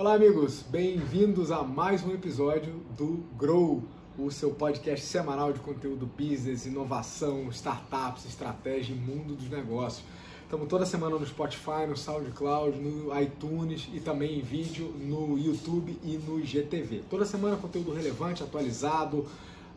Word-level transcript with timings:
Olá, 0.00 0.14
amigos, 0.14 0.62
bem-vindos 0.62 1.50
a 1.50 1.62
mais 1.62 2.02
um 2.02 2.10
episódio 2.14 2.72
do 2.96 3.22
Grow, 3.36 3.82
o 4.18 4.30
seu 4.30 4.50
podcast 4.50 5.04
semanal 5.04 5.52
de 5.52 5.60
conteúdo 5.60 6.06
business, 6.06 6.64
inovação, 6.64 7.50
startups, 7.50 8.24
estratégia 8.24 8.94
e 8.94 8.96
mundo 8.96 9.34
dos 9.34 9.50
negócios. 9.50 10.02
Estamos 10.42 10.68
toda 10.68 10.86
semana 10.86 11.18
no 11.18 11.26
Spotify, 11.26 11.86
no 11.86 11.98
SoundCloud, 11.98 12.78
no 12.78 13.20
iTunes 13.20 13.90
e 13.92 14.00
também 14.00 14.38
em 14.38 14.40
vídeo 14.40 14.86
no 14.98 15.38
YouTube 15.38 15.94
e 16.02 16.16
no 16.16 16.42
GTV. 16.42 17.02
Toda 17.10 17.26
semana 17.26 17.58
conteúdo 17.58 17.92
relevante, 17.92 18.42
atualizado, 18.42 19.26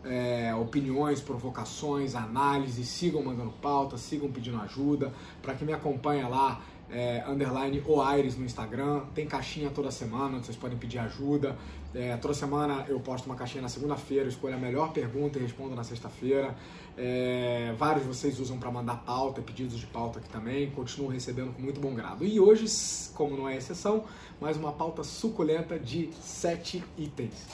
é, 0.06 0.54
opiniões, 0.56 1.20
provocações, 1.20 2.16
análises. 2.16 2.88
Sigam 2.88 3.22
mandando 3.24 3.52
pauta, 3.62 3.98
sigam 3.98 4.32
pedindo 4.32 4.60
ajuda. 4.62 5.14
Para 5.42 5.54
quem 5.54 5.68
me 5.68 5.74
acompanha 5.74 6.30
lá, 6.30 6.62
é, 6.94 7.24
underline 7.28 7.84
Aires 8.06 8.38
no 8.38 8.46
Instagram. 8.46 9.02
Tem 9.16 9.26
caixinha 9.26 9.70
toda 9.72 9.90
semana, 9.90 10.38
vocês 10.38 10.56
podem 10.56 10.78
pedir 10.78 11.00
ajuda. 11.00 11.58
É, 11.94 12.16
toda 12.18 12.34
semana 12.34 12.86
eu 12.88 13.00
posto 13.00 13.26
uma 13.26 13.36
caixinha 13.36 13.62
na 13.62 13.70
segunda-feira, 13.70 14.30
escolho 14.30 14.56
a 14.56 14.58
melhor 14.58 14.94
pergunta 14.94 15.40
e 15.40 15.42
respondo 15.42 15.76
na 15.76 15.84
sexta-feira. 15.84 16.56
É, 16.96 17.74
vários 17.78 18.04
de 18.04 18.10
vocês 18.10 18.40
usam 18.40 18.58
para 18.58 18.72
mandar 18.72 18.98
pauta, 18.98 19.42
pedidos 19.42 19.80
de 19.80 19.88
pauta 19.88 20.20
aqui 20.20 20.30
também. 20.30 20.70
Continuo 20.72 21.10
recebendo 21.10 21.54
com 21.54 21.62
muito 21.62 21.80
bom 21.80 21.94
grado. 21.94 22.24
E 22.24 22.40
hoje, 22.40 22.66
como 23.16 23.36
não 23.36 23.50
é 23.50 23.58
exceção, 23.58 24.04
mais 24.40 24.56
uma 24.56 24.72
pauta 24.72 25.04
suculenta 25.04 25.80
de 25.80 26.12
sete 26.22 26.84
itens. 26.98 27.48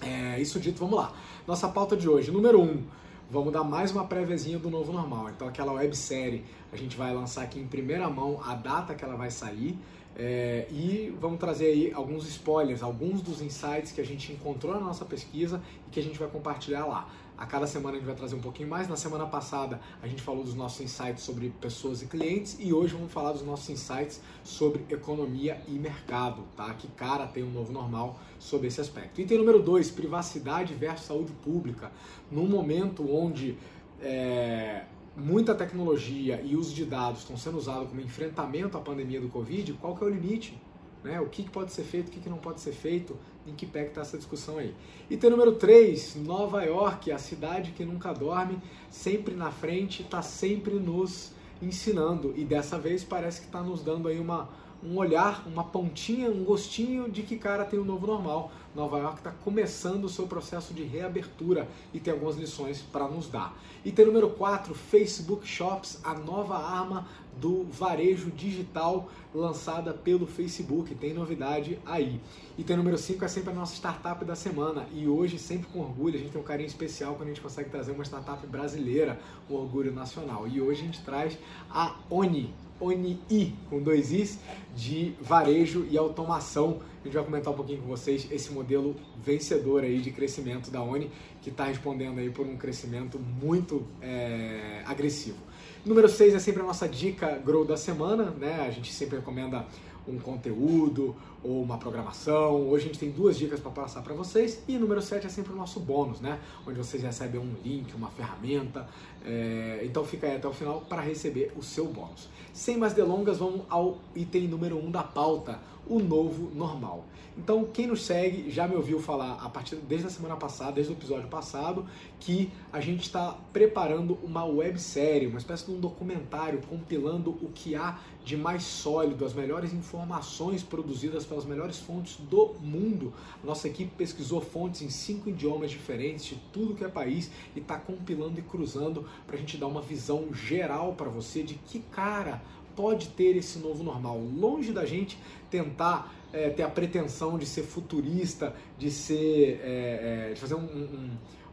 É, 0.00 0.40
isso 0.40 0.58
dito, 0.58 0.78
vamos 0.78 0.96
lá. 0.96 1.12
Nossa 1.46 1.68
pauta 1.68 1.96
de 1.96 2.08
hoje, 2.08 2.30
número 2.30 2.60
um 2.60 2.82
vamos 3.30 3.52
dar 3.52 3.62
mais 3.62 3.90
uma 3.90 4.04
préviazinha 4.04 4.58
do 4.58 4.70
novo 4.70 4.92
normal. 4.92 5.28
Então 5.28 5.46
aquela 5.46 5.72
websérie 5.72 6.44
a 6.72 6.76
gente 6.76 6.96
vai 6.96 7.14
lançar 7.14 7.42
aqui 7.42 7.58
em 7.58 7.66
primeira 7.66 8.08
mão 8.08 8.40
a 8.44 8.54
data 8.54 8.94
que 8.94 9.04
ela 9.04 9.16
vai 9.16 9.30
sair. 9.30 9.78
É, 10.20 10.66
e 10.70 11.14
vamos 11.20 11.38
trazer 11.38 11.66
aí 11.66 11.92
alguns 11.94 12.26
spoilers, 12.26 12.82
alguns 12.82 13.22
dos 13.22 13.40
insights 13.40 13.92
que 13.92 14.00
a 14.00 14.04
gente 14.04 14.32
encontrou 14.32 14.74
na 14.74 14.80
nossa 14.80 15.04
pesquisa 15.04 15.62
e 15.86 15.90
que 15.90 16.00
a 16.00 16.02
gente 16.02 16.18
vai 16.18 16.28
compartilhar 16.28 16.84
lá. 16.86 17.08
A 17.38 17.46
cada 17.46 17.68
semana 17.68 17.94
a 17.94 17.98
gente 18.00 18.06
vai 18.06 18.16
trazer 18.16 18.34
um 18.34 18.40
pouquinho 18.40 18.68
mais. 18.68 18.88
Na 18.88 18.96
semana 18.96 19.24
passada 19.24 19.80
a 20.02 20.08
gente 20.08 20.20
falou 20.20 20.42
dos 20.42 20.56
nossos 20.56 20.80
insights 20.80 21.22
sobre 21.22 21.50
pessoas 21.60 22.02
e 22.02 22.06
clientes 22.06 22.56
e 22.58 22.72
hoje 22.72 22.94
vamos 22.94 23.12
falar 23.12 23.30
dos 23.30 23.42
nossos 23.42 23.70
insights 23.70 24.20
sobre 24.42 24.84
economia 24.90 25.62
e 25.68 25.78
mercado, 25.78 26.42
tá? 26.56 26.74
Que 26.74 26.88
cara 26.88 27.28
tem 27.28 27.44
um 27.44 27.50
novo 27.50 27.72
normal 27.72 28.18
sobre 28.40 28.66
esse 28.66 28.80
aspecto. 28.80 29.20
Item 29.20 29.38
número 29.38 29.62
2, 29.62 29.88
privacidade 29.92 30.74
versus 30.74 31.06
saúde 31.06 31.32
pública. 31.44 31.92
Num 32.28 32.48
momento 32.48 33.08
onde 33.08 33.56
é, 34.02 34.82
muita 35.18 35.54
tecnologia 35.54 36.40
e 36.42 36.54
uso 36.54 36.74
de 36.74 36.84
dados 36.84 37.20
estão 37.20 37.36
sendo 37.36 37.58
usados 37.58 37.88
como 37.88 38.00
enfrentamento 38.00 38.76
à 38.76 38.80
pandemia 38.80 39.20
do 39.20 39.28
Covid, 39.28 39.72
qual 39.74 39.96
que 39.96 40.04
é 40.04 40.06
o 40.06 40.10
limite? 40.10 40.58
Né? 41.02 41.20
O 41.20 41.26
que, 41.26 41.42
que 41.42 41.50
pode 41.50 41.72
ser 41.72 41.84
feito, 41.84 42.08
o 42.08 42.10
que, 42.10 42.20
que 42.20 42.28
não 42.28 42.38
pode 42.38 42.60
ser 42.60 42.72
feito, 42.72 43.16
em 43.46 43.54
que 43.54 43.66
pé 43.66 43.86
está 43.86 44.02
essa 44.02 44.16
discussão 44.16 44.58
aí. 44.58 44.74
Item 45.10 45.30
número 45.30 45.52
3, 45.52 46.16
Nova 46.16 46.62
York, 46.64 47.10
a 47.10 47.18
cidade 47.18 47.72
que 47.72 47.84
nunca 47.84 48.12
dorme, 48.12 48.58
sempre 48.90 49.34
na 49.34 49.50
frente, 49.50 50.02
está 50.02 50.22
sempre 50.22 50.74
nos 50.74 51.32
ensinando 51.60 52.32
e 52.36 52.44
dessa 52.44 52.78
vez 52.78 53.02
parece 53.02 53.40
que 53.40 53.46
está 53.46 53.60
nos 53.62 53.82
dando 53.82 54.06
aí 54.08 54.18
uma, 54.18 54.48
um 54.82 54.96
olhar, 54.96 55.46
uma 55.46 55.64
pontinha, 55.64 56.30
um 56.30 56.44
gostinho 56.44 57.10
de 57.10 57.22
que 57.22 57.36
cara 57.36 57.64
tem 57.64 57.78
um 57.78 57.84
novo 57.84 58.06
normal. 58.06 58.50
Nova 58.74 58.98
York 58.98 59.18
está 59.18 59.30
começando 59.30 60.04
o 60.04 60.08
seu 60.08 60.26
processo 60.26 60.72
de 60.72 60.84
reabertura 60.84 61.68
e 61.92 61.98
tem 61.98 62.12
algumas 62.12 62.36
lições 62.36 62.80
para 62.80 63.08
nos 63.08 63.28
dar. 63.28 63.56
Item 63.84 64.06
número 64.06 64.30
4, 64.30 64.74
Facebook 64.74 65.46
Shops, 65.46 65.98
a 66.04 66.14
nova 66.14 66.56
arma 66.56 67.06
do 67.40 67.64
varejo 67.64 68.30
digital 68.30 69.08
lançada 69.34 69.92
pelo 69.92 70.26
Facebook. 70.26 70.94
Tem 70.94 71.14
novidade 71.14 71.78
aí. 71.86 72.20
Item 72.56 72.76
número 72.76 72.98
5 72.98 73.24
é 73.24 73.28
sempre 73.28 73.50
a 73.50 73.54
nossa 73.54 73.74
startup 73.74 74.24
da 74.24 74.34
semana. 74.34 74.86
E 74.92 75.06
hoje, 75.06 75.38
sempre 75.38 75.68
com 75.68 75.80
orgulho, 75.80 76.16
a 76.16 76.18
gente 76.18 76.32
tem 76.32 76.40
um 76.40 76.44
carinho 76.44 76.66
especial 76.66 77.14
quando 77.14 77.28
a 77.28 77.32
gente 77.32 77.40
consegue 77.40 77.70
trazer 77.70 77.92
uma 77.92 78.04
startup 78.04 78.44
brasileira, 78.46 79.18
um 79.48 79.54
orgulho 79.54 79.92
nacional. 79.92 80.46
E 80.48 80.60
hoje 80.60 80.82
a 80.82 80.84
gente 80.84 81.02
traz 81.02 81.38
a 81.70 81.96
Oni, 82.10 82.52
ONI, 82.80 83.54
com 83.68 83.82
dois 83.82 84.12
Is, 84.12 84.38
de 84.76 85.14
varejo 85.20 85.86
e 85.90 85.98
automação. 85.98 86.80
A 87.00 87.04
gente 87.04 87.14
vai 87.14 87.24
comentar 87.24 87.52
um 87.52 87.56
pouquinho 87.56 87.82
com 87.82 87.88
vocês 87.88 88.28
esse 88.30 88.52
modelo 88.52 88.94
vencedor 89.24 89.82
aí 89.82 90.00
de 90.00 90.10
crescimento 90.10 90.70
da 90.70 90.82
ONI, 90.82 91.10
que 91.42 91.50
está 91.50 91.64
respondendo 91.64 92.18
aí 92.18 92.30
por 92.30 92.46
um 92.46 92.56
crescimento 92.56 93.18
muito 93.18 93.84
é, 94.00 94.82
agressivo. 94.86 95.38
Número 95.84 96.08
6 96.08 96.34
é 96.34 96.38
sempre 96.38 96.62
a 96.62 96.64
nossa 96.64 96.88
dica 96.88 97.40
Grow 97.44 97.64
da 97.64 97.76
semana, 97.76 98.30
né? 98.30 98.66
A 98.66 98.70
gente 98.70 98.92
sempre 98.92 99.18
recomenda 99.18 99.64
um 100.06 100.18
conteúdo 100.18 101.14
ou 101.42 101.62
uma 101.62 101.78
programação. 101.78 102.68
Hoje 102.68 102.84
a 102.84 102.86
gente 102.88 102.98
tem 102.98 103.10
duas 103.10 103.36
dicas 103.38 103.60
para 103.60 103.70
passar 103.70 104.02
para 104.02 104.14
vocês. 104.14 104.62
E 104.66 104.78
número 104.78 105.00
7 105.00 105.26
é 105.26 105.30
sempre 105.30 105.52
o 105.52 105.56
nosso 105.56 105.80
bônus, 105.80 106.20
né? 106.20 106.38
Onde 106.66 106.78
vocês 106.78 107.02
recebem 107.02 107.40
um 107.40 107.54
link, 107.64 107.94
uma 107.94 108.10
ferramenta. 108.10 108.88
É... 109.24 109.80
Então 109.84 110.04
fica 110.04 110.26
aí 110.26 110.36
até 110.36 110.48
o 110.48 110.52
final 110.52 110.80
para 110.82 111.00
receber 111.00 111.52
o 111.56 111.62
seu 111.62 111.86
bônus. 111.86 112.28
Sem 112.52 112.76
mais 112.76 112.92
delongas, 112.92 113.38
vamos 113.38 113.62
ao 113.68 113.98
item 114.14 114.48
número 114.48 114.76
1 114.76 114.86
um 114.86 114.90
da 114.90 115.02
pauta, 115.02 115.60
o 115.86 116.00
novo 116.00 116.50
normal. 116.54 117.04
Então, 117.38 117.64
quem 117.64 117.86
nos 117.86 118.04
segue 118.04 118.50
já 118.50 118.66
me 118.66 118.74
ouviu 118.74 118.98
falar 118.98 119.34
a 119.40 119.48
partir 119.48 119.76
desde 119.76 120.08
a 120.08 120.10
semana 120.10 120.36
passada, 120.36 120.72
desde 120.72 120.92
o 120.92 120.96
episódio 120.96 121.28
passado, 121.28 121.86
que 122.18 122.50
a 122.72 122.80
gente 122.80 123.02
está 123.02 123.38
preparando 123.52 124.18
uma 124.24 124.44
websérie, 124.44 125.28
uma 125.28 125.38
espécie 125.38 125.66
de 125.66 125.70
um 125.70 125.78
documentário 125.78 126.60
compilando 126.68 127.30
o 127.30 127.48
que 127.54 127.76
há 127.76 128.00
de 128.24 128.36
mais 128.36 128.64
sólido, 128.64 129.24
as 129.24 129.32
melhores 129.32 129.72
informações 129.72 130.64
produzidas 130.64 131.24
pelas 131.28 131.44
melhores 131.44 131.78
fontes 131.78 132.16
do 132.16 132.54
mundo. 132.60 133.12
Nossa 133.44 133.68
equipe 133.68 133.92
pesquisou 133.96 134.40
fontes 134.40 134.82
em 134.82 134.90
cinco 134.90 135.28
idiomas 135.28 135.70
diferentes 135.70 136.24
de 136.24 136.36
tudo 136.52 136.74
que 136.74 136.84
é 136.84 136.88
país 136.88 137.30
e 137.54 137.60
está 137.60 137.76
compilando 137.76 138.40
e 138.40 138.42
cruzando 138.42 139.06
para 139.26 139.36
a 139.36 139.38
gente 139.38 139.56
dar 139.56 139.66
uma 139.66 139.82
visão 139.82 140.32
geral 140.32 140.94
para 140.94 141.08
você 141.08 141.42
de 141.42 141.54
que 141.54 141.80
cara 141.92 142.42
pode 142.74 143.08
ter 143.08 143.36
esse 143.36 143.58
novo 143.58 143.82
normal. 143.82 144.20
Longe 144.20 144.72
da 144.72 144.86
gente 144.86 145.18
tentar 145.50 146.14
é, 146.32 146.48
ter 146.50 146.62
a 146.62 146.68
pretensão 146.68 147.38
de 147.38 147.44
ser 147.46 147.62
futurista, 147.62 148.54
de 148.78 148.90
ser, 148.90 149.60
é, 149.62 150.28
é, 150.30 150.34
de 150.34 150.40
fazer 150.40 150.54
um, 150.54 150.60
um, 150.60 150.84
um, 150.84 151.10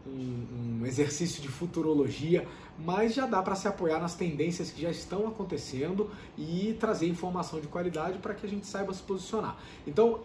um, 0.08 0.86
exercício 0.86 1.42
de 1.42 1.48
futurologia, 1.48 2.48
mas 2.78 3.14
já 3.14 3.26
dá 3.26 3.42
para 3.42 3.56
se 3.56 3.68
apoiar 3.68 4.00
nas 4.00 4.16
tendências 4.16 4.70
que 4.70 4.82
já 4.82 4.92
estão 4.92 5.28
acontecendo 5.28 6.10
e 6.38 6.76
trazer 6.80 7.08
informação 7.08 7.60
de 7.60 7.68
qualidade 7.68 8.20
para 8.20 8.34
que 8.34 8.46
a 8.46 8.50
gente 8.50 8.68
saiba 8.68 8.94
se 8.94 9.02
posicionar. 9.02 9.58
Então, 9.88 10.20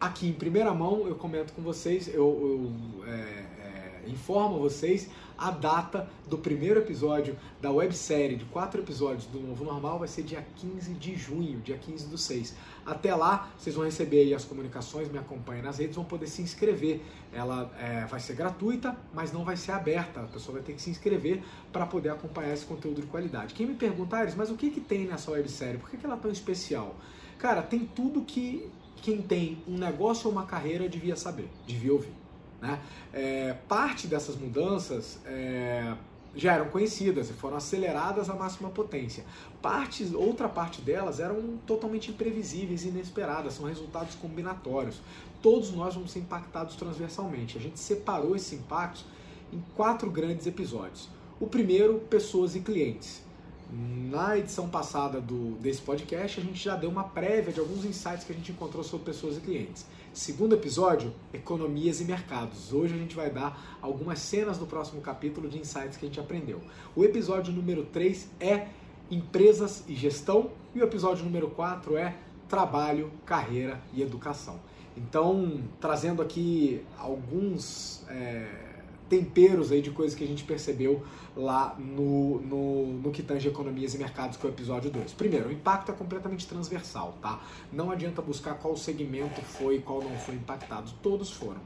aqui 0.00 0.28
em 0.28 0.32
primeira 0.32 0.72
mão 0.72 1.06
eu 1.06 1.14
comento 1.14 1.52
com 1.52 1.62
vocês, 1.62 2.08
eu, 2.08 2.14
eu 2.14 3.08
é, 3.08 4.08
informo 4.08 4.58
vocês 4.58 5.08
a 5.36 5.50
data 5.50 6.08
do 6.28 6.38
primeiro 6.38 6.80
episódio 6.80 7.36
da 7.60 7.70
websérie 7.70 8.36
de 8.36 8.44
quatro 8.46 8.80
episódios 8.80 9.26
do 9.26 9.40
Novo 9.40 9.64
Normal 9.64 9.98
vai 9.98 10.08
ser 10.08 10.22
dia 10.22 10.46
15 10.56 10.94
de 10.94 11.16
junho, 11.16 11.60
dia 11.60 11.76
15 11.76 12.06
do 12.06 12.16
6. 12.16 12.54
Até 12.84 13.14
lá, 13.14 13.50
vocês 13.58 13.74
vão 13.74 13.84
receber 13.84 14.20
aí 14.20 14.34
as 14.34 14.44
comunicações, 14.44 15.10
me 15.10 15.18
acompanhem 15.18 15.62
nas 15.62 15.78
redes, 15.78 15.96
vão 15.96 16.04
poder 16.04 16.26
se 16.26 16.42
inscrever. 16.42 17.00
Ela 17.32 17.70
é, 17.78 18.04
vai 18.04 18.20
ser 18.20 18.34
gratuita, 18.34 18.96
mas 19.12 19.32
não 19.32 19.44
vai 19.44 19.56
ser 19.56 19.72
aberta. 19.72 20.20
A 20.20 20.26
pessoa 20.26 20.56
vai 20.56 20.62
ter 20.62 20.74
que 20.74 20.82
se 20.82 20.90
inscrever 20.90 21.42
para 21.72 21.86
poder 21.86 22.10
acompanhar 22.10 22.52
esse 22.52 22.64
conteúdo 22.64 23.00
de 23.00 23.06
qualidade. 23.06 23.54
Quem 23.54 23.66
me 23.66 23.74
pergunta, 23.74 24.16
Ares, 24.16 24.34
mas 24.34 24.50
o 24.50 24.54
que, 24.54 24.70
que 24.70 24.80
tem 24.80 25.06
nessa 25.06 25.30
websérie? 25.30 25.78
Por 25.78 25.90
que, 25.90 25.96
que 25.96 26.04
ela 26.04 26.16
é 26.16 26.18
tão 26.18 26.30
especial? 26.30 26.94
Cara, 27.38 27.62
tem 27.62 27.80
tudo 27.80 28.22
que 28.22 28.70
quem 29.04 29.20
tem 29.20 29.62
um 29.68 29.76
negócio 29.76 30.28
ou 30.28 30.32
uma 30.32 30.46
carreira 30.46 30.88
devia 30.88 31.14
saber, 31.14 31.48
devia 31.66 31.92
ouvir. 31.92 32.14
Né? 32.60 32.80
É, 33.12 33.52
parte 33.68 34.06
dessas 34.06 34.36
mudanças 34.36 35.20
é, 35.26 35.94
já 36.36 36.54
eram 36.54 36.68
conhecidas 36.68 37.30
e 37.30 37.32
foram 37.32 37.56
aceleradas 37.56 38.28
à 38.28 38.34
máxima 38.34 38.70
potência. 38.70 39.24
Partes, 39.62 40.12
outra 40.12 40.48
parte 40.48 40.80
delas 40.80 41.20
eram 41.20 41.58
totalmente 41.66 42.10
imprevisíveis 42.10 42.84
e 42.84 42.88
inesperadas, 42.88 43.54
são 43.54 43.66
resultados 43.66 44.14
combinatórios. 44.16 45.00
Todos 45.40 45.72
nós 45.72 45.94
vamos 45.94 46.10
ser 46.10 46.20
impactados 46.20 46.76
transversalmente. 46.76 47.56
A 47.56 47.60
gente 47.60 47.78
separou 47.78 48.34
esses 48.34 48.52
impactos 48.52 49.04
em 49.52 49.62
quatro 49.76 50.10
grandes 50.10 50.46
episódios. 50.46 51.08
O 51.38 51.46
primeiro, 51.46 52.00
pessoas 52.10 52.56
e 52.56 52.60
clientes. 52.60 53.22
Na 53.70 54.38
edição 54.38 54.68
passada 54.68 55.20
do, 55.20 55.56
desse 55.56 55.80
podcast, 55.80 56.40
a 56.40 56.42
gente 56.42 56.62
já 56.62 56.76
deu 56.76 56.90
uma 56.90 57.04
prévia 57.04 57.52
de 57.52 57.60
alguns 57.60 57.84
insights 57.84 58.24
que 58.24 58.32
a 58.32 58.34
gente 58.34 58.52
encontrou 58.52 58.84
sobre 58.84 59.06
pessoas 59.06 59.36
e 59.36 59.40
clientes. 59.40 59.86
Segundo 60.14 60.54
episódio, 60.54 61.12
economias 61.32 62.00
e 62.00 62.04
mercados. 62.04 62.72
Hoje 62.72 62.94
a 62.94 62.96
gente 62.96 63.16
vai 63.16 63.30
dar 63.30 63.76
algumas 63.82 64.20
cenas 64.20 64.56
do 64.56 64.64
próximo 64.64 65.00
capítulo 65.00 65.48
de 65.48 65.58
insights 65.58 65.96
que 65.96 66.04
a 66.04 66.08
gente 66.08 66.20
aprendeu. 66.20 66.60
O 66.94 67.02
episódio 67.02 67.52
número 67.52 67.84
3 67.86 68.30
é 68.38 68.68
empresas 69.10 69.82
e 69.88 69.94
gestão 69.96 70.52
e 70.72 70.78
o 70.78 70.84
episódio 70.84 71.24
número 71.24 71.50
4 71.50 71.96
é 71.96 72.14
trabalho, 72.48 73.10
carreira 73.26 73.82
e 73.92 74.02
educação. 74.02 74.60
Então, 74.96 75.64
trazendo 75.80 76.22
aqui 76.22 76.80
alguns 76.96 78.06
é, 78.08 78.83
temperos 79.14 79.70
aí 79.70 79.80
de 79.80 79.90
coisas 79.90 80.16
que 80.16 80.24
a 80.24 80.26
gente 80.26 80.42
percebeu 80.42 81.02
lá 81.36 81.76
no, 81.78 82.40
no, 82.40 82.86
no 82.94 83.10
que 83.12 83.22
tange 83.22 83.48
economias 83.48 83.94
e 83.94 83.98
mercados, 83.98 84.36
que 84.36 84.44
é 84.44 84.50
o 84.50 84.52
episódio 84.52 84.90
2. 84.90 85.12
Primeiro, 85.12 85.48
o 85.48 85.52
impacto 85.52 85.92
é 85.92 85.94
completamente 85.94 86.46
transversal, 86.46 87.16
tá? 87.22 87.40
Não 87.72 87.90
adianta 87.90 88.20
buscar 88.20 88.54
qual 88.54 88.76
segmento 88.76 89.40
foi 89.40 89.76
e 89.76 89.80
qual 89.80 90.02
não 90.02 90.16
foi 90.18 90.34
impactado, 90.34 90.90
todos 91.02 91.30
foram. 91.30 91.60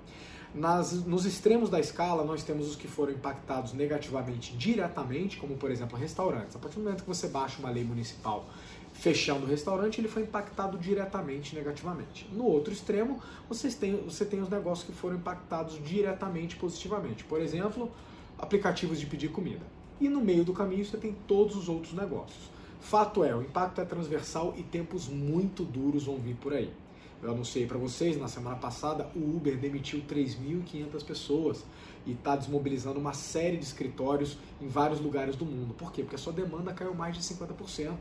Nas, 0.54 0.92
nos 1.04 1.26
extremos 1.26 1.68
da 1.68 1.78
escala, 1.78 2.24
nós 2.24 2.42
temos 2.42 2.68
os 2.68 2.76
que 2.76 2.88
foram 2.88 3.12
impactados 3.12 3.72
negativamente 3.74 4.56
diretamente, 4.56 5.36
como 5.36 5.56
por 5.56 5.70
exemplo 5.70 5.96
restaurantes. 5.98 6.56
A 6.56 6.58
partir 6.58 6.76
do 6.76 6.84
momento 6.84 7.02
que 7.02 7.08
você 7.08 7.28
baixa 7.28 7.58
uma 7.58 7.70
lei 7.70 7.84
municipal 7.84 8.46
fechando 8.98 9.46
o 9.46 9.48
restaurante, 9.48 10.00
ele 10.00 10.08
foi 10.08 10.22
impactado 10.22 10.76
diretamente 10.76 11.54
negativamente. 11.54 12.28
No 12.32 12.44
outro 12.44 12.72
extremo, 12.72 13.22
vocês 13.48 13.74
têm, 13.76 13.96
você 13.96 14.24
tem 14.24 14.40
os 14.42 14.50
negócios 14.50 14.86
que 14.86 14.92
foram 14.92 15.16
impactados 15.16 15.80
diretamente 15.84 16.56
positivamente. 16.56 17.22
Por 17.22 17.40
exemplo, 17.40 17.90
aplicativos 18.36 18.98
de 18.98 19.06
pedir 19.06 19.28
comida. 19.30 19.64
E 20.00 20.08
no 20.08 20.20
meio 20.20 20.44
do 20.44 20.52
caminho 20.52 20.84
você 20.84 20.96
tem 20.96 21.14
todos 21.28 21.54
os 21.54 21.68
outros 21.68 21.92
negócios. 21.92 22.50
Fato 22.80 23.22
é, 23.22 23.34
o 23.34 23.42
impacto 23.42 23.80
é 23.80 23.84
transversal 23.84 24.54
e 24.56 24.62
tempos 24.62 25.08
muito 25.08 25.64
duros 25.64 26.04
vão 26.04 26.16
vir 26.16 26.34
por 26.34 26.52
aí. 26.52 26.72
Eu 27.22 27.32
anunciei 27.32 27.66
para 27.66 27.78
vocês 27.78 28.16
na 28.16 28.28
semana 28.28 28.56
passada, 28.56 29.08
o 29.14 29.18
Uber 29.18 29.56
demitiu 29.56 30.02
3.500 30.08 31.04
pessoas 31.04 31.64
e 32.06 32.12
está 32.12 32.36
desmobilizando 32.36 32.98
uma 32.98 33.12
série 33.12 33.56
de 33.56 33.64
escritórios 33.64 34.38
em 34.60 34.68
vários 34.68 35.00
lugares 35.00 35.34
do 35.34 35.44
mundo. 35.44 35.74
Por 35.74 35.92
quê? 35.92 36.02
Porque 36.02 36.14
a 36.14 36.18
sua 36.18 36.32
demanda 36.32 36.72
caiu 36.72 36.94
mais 36.94 37.16
de 37.16 37.22
50%. 37.22 37.96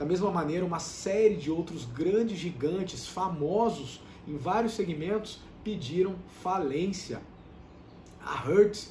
Da 0.00 0.06
mesma 0.06 0.30
maneira, 0.30 0.64
uma 0.64 0.78
série 0.78 1.36
de 1.36 1.50
outros 1.50 1.84
grandes 1.84 2.38
gigantes, 2.38 3.06
famosos 3.06 4.00
em 4.26 4.34
vários 4.34 4.72
segmentos, 4.72 5.40
pediram 5.62 6.14
falência. 6.42 7.20
A 8.24 8.34
Hertz 8.34 8.90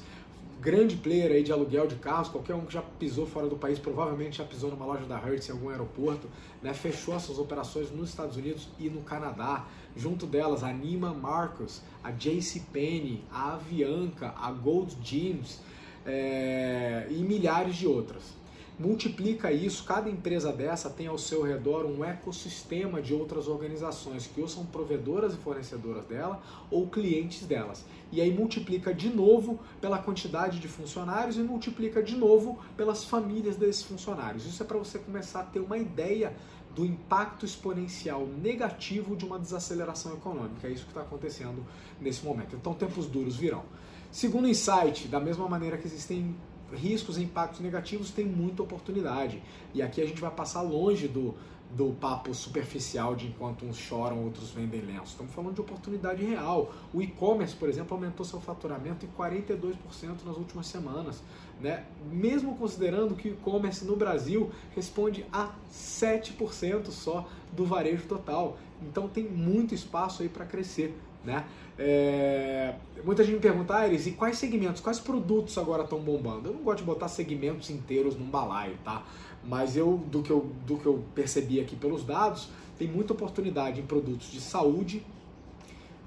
grande 0.60 0.94
player 0.96 1.32
aí 1.32 1.42
de 1.42 1.50
aluguel 1.50 1.88
de 1.88 1.96
carros, 1.96 2.28
qualquer 2.28 2.54
um 2.54 2.64
que 2.64 2.74
já 2.74 2.82
pisou 2.82 3.26
fora 3.26 3.48
do 3.48 3.56
país 3.56 3.76
provavelmente 3.76 4.38
já 4.38 4.44
pisou 4.44 4.70
numa 4.70 4.86
loja 4.86 5.04
da 5.04 5.18
Hertz 5.18 5.48
em 5.48 5.52
algum 5.52 5.70
aeroporto, 5.70 6.28
né, 6.62 6.72
fechou 6.72 7.18
suas 7.18 7.40
operações 7.40 7.90
nos 7.90 8.10
Estados 8.10 8.36
Unidos 8.36 8.68
e 8.78 8.88
no 8.88 9.00
Canadá. 9.00 9.66
Junto 9.96 10.26
delas, 10.26 10.62
a 10.62 10.72
Neiman 10.72 11.14
Marcus, 11.14 11.82
a 12.04 12.12
JCPenney, 12.12 13.24
a 13.32 13.54
Avianca, 13.54 14.32
a 14.36 14.52
Gold 14.52 14.96
Jeans 15.02 15.60
é, 16.06 17.08
e 17.10 17.14
milhares 17.14 17.74
de 17.74 17.88
outras 17.88 18.38
multiplica 18.80 19.52
isso, 19.52 19.84
cada 19.84 20.08
empresa 20.08 20.50
dessa 20.50 20.88
tem 20.88 21.06
ao 21.06 21.18
seu 21.18 21.42
redor 21.42 21.84
um 21.84 22.02
ecossistema 22.02 23.02
de 23.02 23.12
outras 23.12 23.46
organizações 23.46 24.26
que 24.26 24.40
ou 24.40 24.48
são 24.48 24.64
provedoras 24.64 25.34
e 25.34 25.36
fornecedoras 25.36 26.06
dela 26.06 26.40
ou 26.70 26.88
clientes 26.88 27.46
delas. 27.46 27.84
E 28.10 28.22
aí 28.22 28.32
multiplica 28.32 28.94
de 28.94 29.10
novo 29.10 29.60
pela 29.82 29.98
quantidade 29.98 30.58
de 30.58 30.66
funcionários 30.66 31.36
e 31.36 31.40
multiplica 31.40 32.02
de 32.02 32.16
novo 32.16 32.58
pelas 32.74 33.04
famílias 33.04 33.54
desses 33.54 33.82
funcionários. 33.82 34.46
Isso 34.46 34.62
é 34.62 34.66
para 34.66 34.78
você 34.78 34.98
começar 34.98 35.40
a 35.40 35.44
ter 35.44 35.60
uma 35.60 35.76
ideia 35.76 36.34
do 36.74 36.82
impacto 36.82 37.44
exponencial 37.44 38.26
negativo 38.26 39.14
de 39.14 39.26
uma 39.26 39.38
desaceleração 39.38 40.14
econômica. 40.14 40.66
É 40.66 40.70
isso 40.70 40.84
que 40.84 40.90
está 40.90 41.02
acontecendo 41.02 41.66
nesse 42.00 42.24
momento. 42.24 42.56
Então, 42.56 42.72
tempos 42.72 43.06
duros 43.06 43.36
virão. 43.36 43.64
Segundo 44.10 44.48
insight, 44.48 45.06
da 45.06 45.20
mesma 45.20 45.48
maneira 45.48 45.76
que 45.76 45.86
existem 45.86 46.34
riscos 46.72 47.18
e 47.18 47.22
impactos 47.22 47.60
negativos 47.60 48.10
tem 48.10 48.24
muita 48.24 48.62
oportunidade. 48.62 49.42
E 49.74 49.82
aqui 49.82 50.00
a 50.00 50.06
gente 50.06 50.20
vai 50.20 50.30
passar 50.30 50.62
longe 50.62 51.08
do, 51.08 51.34
do 51.70 51.92
papo 52.00 52.34
superficial 52.34 53.14
de 53.14 53.28
enquanto 53.28 53.64
uns 53.64 53.76
choram, 53.76 54.24
outros 54.24 54.50
vendem 54.50 54.80
lenços. 54.80 55.10
Estamos 55.10 55.32
falando 55.32 55.54
de 55.54 55.60
oportunidade 55.60 56.24
real. 56.24 56.72
O 56.92 57.00
e-commerce, 57.00 57.54
por 57.54 57.68
exemplo, 57.68 57.94
aumentou 57.94 58.24
seu 58.24 58.40
faturamento 58.40 59.06
em 59.06 59.08
42% 59.08 59.76
nas 60.24 60.36
últimas 60.36 60.66
semanas. 60.66 61.22
Né? 61.60 61.84
Mesmo 62.10 62.56
considerando 62.56 63.14
que 63.14 63.28
o 63.28 63.32
e-commerce 63.32 63.84
no 63.84 63.94
Brasil 63.94 64.50
responde 64.74 65.24
a 65.32 65.50
7% 65.70 66.90
só 66.90 67.28
do 67.52 67.64
varejo 67.64 68.06
total. 68.06 68.58
Então 68.82 69.08
tem 69.08 69.24
muito 69.24 69.74
espaço 69.74 70.22
aí 70.22 70.28
para 70.28 70.44
crescer. 70.44 70.98
Né? 71.24 71.44
É... 71.78 72.74
Muita 73.04 73.24
gente 73.24 73.34
me 73.34 73.40
pergunta, 73.40 73.76
ah, 73.76 73.88
e 73.88 74.12
quais 74.12 74.36
segmentos, 74.38 74.80
quais 74.80 74.98
produtos 74.98 75.56
agora 75.58 75.84
estão 75.84 75.98
bombando? 75.98 76.48
Eu 76.48 76.54
não 76.54 76.62
gosto 76.62 76.78
de 76.78 76.84
botar 76.84 77.08
segmentos 77.08 77.70
inteiros 77.70 78.16
num 78.16 78.26
balaio, 78.26 78.76
tá? 78.84 79.04
Mas 79.42 79.76
eu 79.76 79.96
do, 79.96 80.22
que 80.22 80.30
eu, 80.30 80.50
do 80.66 80.76
que 80.76 80.86
eu 80.86 81.02
percebi 81.14 81.60
aqui 81.60 81.74
pelos 81.74 82.04
dados, 82.04 82.48
tem 82.78 82.86
muita 82.86 83.12
oportunidade 83.12 83.80
em 83.80 83.86
produtos 83.86 84.30
de 84.30 84.40
saúde, 84.40 85.04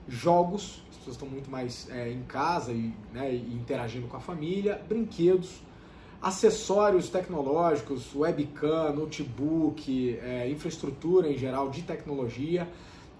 jogos, 0.07 0.83
as 0.89 0.97
pessoas 0.97 1.15
estão 1.15 1.27
muito 1.27 1.49
mais 1.49 1.89
é, 1.89 2.11
em 2.11 2.23
casa 2.23 2.71
e, 2.71 2.93
né, 3.11 3.33
e 3.33 3.53
interagindo 3.53 4.07
com 4.07 4.17
a 4.17 4.19
família, 4.19 4.81
brinquedos, 4.87 5.61
acessórios 6.21 7.09
tecnológicos, 7.09 8.15
webcam, 8.15 8.93
notebook, 8.93 10.17
é, 10.21 10.49
infraestrutura 10.49 11.29
em 11.29 11.37
geral 11.37 11.69
de 11.69 11.81
tecnologia, 11.81 12.67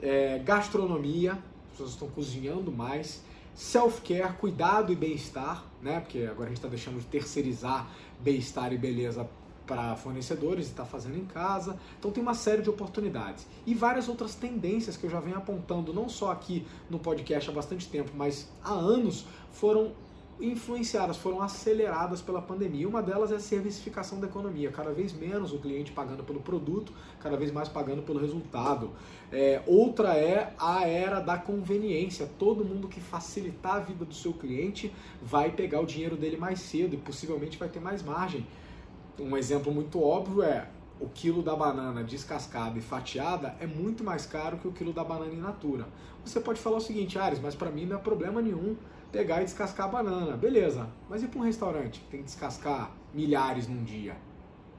é, 0.02 0.40
gastronomia, 0.40 1.38
pessoas 1.74 1.92
estão 1.92 2.08
cozinhando 2.10 2.72
mais. 2.72 3.22
Self-care, 3.54 4.34
cuidado 4.38 4.92
e 4.92 4.96
bem-estar, 4.96 5.64
né? 5.82 6.00
Porque 6.00 6.20
agora 6.20 6.46
a 6.46 6.48
gente 6.48 6.58
está 6.58 6.68
deixando 6.68 7.00
de 7.00 7.06
terceirizar 7.06 7.88
bem-estar 8.20 8.74
e 8.74 8.78
beleza 8.78 9.30
para 9.68 9.96
fornecedores 9.96 10.68
e 10.68 10.70
está 10.70 10.86
fazendo 10.86 11.18
em 11.18 11.26
casa. 11.26 11.78
Então 12.00 12.12
tem 12.12 12.22
uma 12.22 12.34
série 12.34 12.62
de 12.62 12.70
oportunidades. 12.70 13.46
E 13.66 13.74
várias 13.74 14.10
outras 14.10 14.36
tendências 14.36 14.98
que 14.98 15.06
eu 15.06 15.10
já 15.10 15.20
venho 15.20 15.38
apontando, 15.38 15.94
não 15.94 16.10
só 16.10 16.32
aqui 16.32 16.66
no 16.90 17.00
podcast 17.00 17.50
há 17.50 17.54
bastante 17.54 17.88
tempo, 17.88 18.12
mas 18.16 18.50
há 18.64 18.74
anos, 18.74 19.26
foram 19.52 19.94
influenciadas, 20.40 21.18
foram 21.18 21.42
aceleradas 21.42 22.22
pela 22.22 22.42
pandemia. 22.42 22.88
Uma 22.88 23.02
delas 23.02 23.32
é 23.32 23.36
a 23.36 23.40
servicificação 23.40 24.20
da 24.20 24.28
economia, 24.28 24.72
cada 24.72 24.92
vez 24.92 25.14
menos 25.14 25.54
o 25.54 25.60
cliente 25.60 25.92
pagando 25.92 26.24
pelo 26.24 26.42
produto, 26.42 26.92
cada 27.20 27.38
vez 27.38 27.52
mais 27.52 27.70
pagando 27.70 28.02
pelo 28.02 28.20
resultado. 28.20 28.92
É, 29.32 29.62
outra 29.66 30.16
é 30.16 30.54
a 30.60 30.88
era 30.88 31.20
da 31.20 31.38
conveniência. 31.38 32.30
Todo 32.38 32.66
mundo 32.66 32.88
que 32.88 33.00
facilitar 33.00 33.76
a 33.76 33.80
vida 33.80 34.06
do 34.06 34.14
seu 34.14 34.34
cliente 34.34 34.94
vai 35.22 35.52
pegar 35.52 35.80
o 35.82 35.86
dinheiro 35.86 36.16
dele 36.16 36.38
mais 36.38 36.60
cedo 36.60 36.96
e 36.96 36.98
possivelmente 36.98 37.58
vai 37.58 37.70
ter 37.70 37.80
mais 37.80 38.02
margem. 38.02 38.46
Um 39.20 39.38
exemplo 39.38 39.72
muito 39.72 40.02
óbvio 40.02 40.42
é 40.42 40.68
o 41.00 41.08
quilo 41.10 41.44
da 41.44 41.56
banana 41.56 42.04
descascada 42.04 42.78
e 42.78 42.82
fatiada 42.82 43.56
é 43.60 43.68
muito 43.68 44.04
mais 44.04 44.26
caro 44.26 44.58
que 44.58 44.68
o 44.68 44.72
quilo 44.72 44.94
da 44.94 45.04
banana 45.04 45.34
in 45.34 45.38
natura. 45.38 45.86
Você 46.24 46.40
pode 46.40 46.60
falar 46.60 46.78
o 46.78 46.82
seguinte, 46.82 47.20
Ares, 47.20 47.40
mas 47.40 47.56
para 47.56 47.70
mim 47.70 47.86
não 47.86 47.98
é 47.98 48.00
problema 48.00 48.42
nenhum 48.42 48.76
pegar 49.14 49.44
e 49.44 49.46
descascar 49.46 49.86
a 49.86 49.90
banana. 49.90 50.36
Beleza, 50.36 50.90
mas 51.08 51.22
e 51.22 51.28
para 51.28 51.40
um 51.40 51.44
restaurante 51.44 52.00
que 52.00 52.08
tem 52.08 52.20
que 52.22 52.26
descascar 52.26 52.92
milhares 53.14 53.68
num 53.68 53.84
dia? 53.84 54.18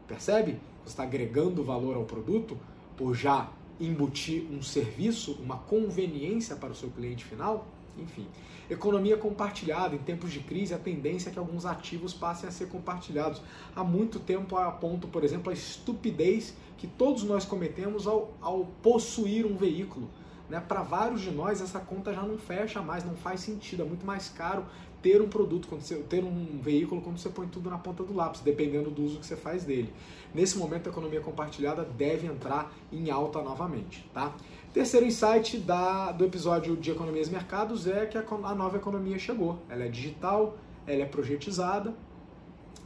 Percebe? 0.08 0.58
Você 0.82 0.90
está 0.90 1.04
agregando 1.04 1.62
valor 1.62 1.96
ao 1.96 2.04
produto 2.04 2.58
por 2.96 3.14
já 3.14 3.48
embutir 3.80 4.42
um 4.50 4.60
serviço, 4.60 5.38
uma 5.40 5.58
conveniência 5.58 6.56
para 6.56 6.72
o 6.72 6.74
seu 6.74 6.90
cliente 6.90 7.24
final? 7.24 7.68
Enfim, 7.96 8.26
economia 8.68 9.16
compartilhada. 9.16 9.94
Em 9.94 9.98
tempos 9.98 10.32
de 10.32 10.40
crise, 10.40 10.74
a 10.74 10.78
tendência 10.78 11.30
é 11.30 11.32
que 11.32 11.38
alguns 11.38 11.64
ativos 11.64 12.12
passem 12.12 12.48
a 12.48 12.52
ser 12.52 12.68
compartilhados. 12.68 13.40
Há 13.74 13.84
muito 13.84 14.18
tempo 14.18 14.56
aponto, 14.56 15.06
por 15.06 15.22
exemplo, 15.22 15.50
a 15.50 15.54
estupidez 15.54 16.54
que 16.76 16.88
todos 16.88 17.22
nós 17.22 17.44
cometemos 17.44 18.04
ao, 18.08 18.34
ao 18.40 18.64
possuir 18.82 19.46
um 19.46 19.56
veículo. 19.56 20.10
Né? 20.48 20.60
Para 20.60 20.82
vários 20.82 21.20
de 21.20 21.30
nós, 21.30 21.60
essa 21.60 21.80
conta 21.80 22.12
já 22.12 22.22
não 22.22 22.38
fecha 22.38 22.80
mais, 22.82 23.04
não 23.04 23.16
faz 23.16 23.40
sentido. 23.40 23.82
É 23.82 23.86
muito 23.86 24.04
mais 24.04 24.28
caro 24.28 24.64
ter 25.02 25.20
um 25.20 25.28
produto, 25.28 25.68
quando 25.68 25.82
você, 25.82 25.96
ter 25.96 26.24
um 26.24 26.58
veículo 26.62 27.02
quando 27.02 27.18
você 27.18 27.28
põe 27.28 27.46
tudo 27.46 27.68
na 27.68 27.76
ponta 27.76 28.02
do 28.02 28.14
lápis, 28.14 28.40
dependendo 28.40 28.90
do 28.90 29.04
uso 29.04 29.18
que 29.18 29.26
você 29.26 29.36
faz 29.36 29.62
dele. 29.62 29.92
Nesse 30.34 30.56
momento, 30.56 30.88
a 30.88 30.90
economia 30.90 31.20
compartilhada 31.20 31.84
deve 31.84 32.26
entrar 32.26 32.72
em 32.90 33.10
alta 33.10 33.42
novamente. 33.42 34.08
Tá? 34.14 34.34
Terceiro 34.72 35.04
insight 35.04 35.58
da, 35.58 36.10
do 36.10 36.24
episódio 36.24 36.76
de 36.76 36.90
Economias 36.90 37.28
e 37.28 37.30
Mercados 37.30 37.86
é 37.86 38.06
que 38.06 38.16
a, 38.16 38.24
a 38.26 38.54
nova 38.54 38.76
economia 38.76 39.18
chegou. 39.18 39.58
Ela 39.68 39.84
é 39.84 39.88
digital, 39.88 40.56
ela 40.86 41.02
é 41.02 41.06
projetizada 41.06 41.94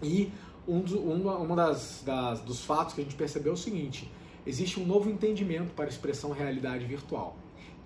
e 0.03 0.31
um, 0.67 0.81
do, 0.81 1.01
uma, 1.01 1.37
uma 1.37 1.57
das, 1.57 2.03
das, 2.05 2.41
dos 2.41 2.65
fatos 2.65 2.95
que 2.95 3.01
a 3.01 3.05
gente 3.05 3.17
percebeu 3.17 3.53
é 3.53 3.55
o 3.55 3.57
seguinte: 3.57 4.11
existe 4.47 4.79
um 4.79 4.87
novo 4.87 5.09
entendimento 5.09 5.73
para 5.73 5.87
a 5.87 5.89
expressão 5.89 6.31
realidade 6.31 6.85
virtual. 6.85 7.37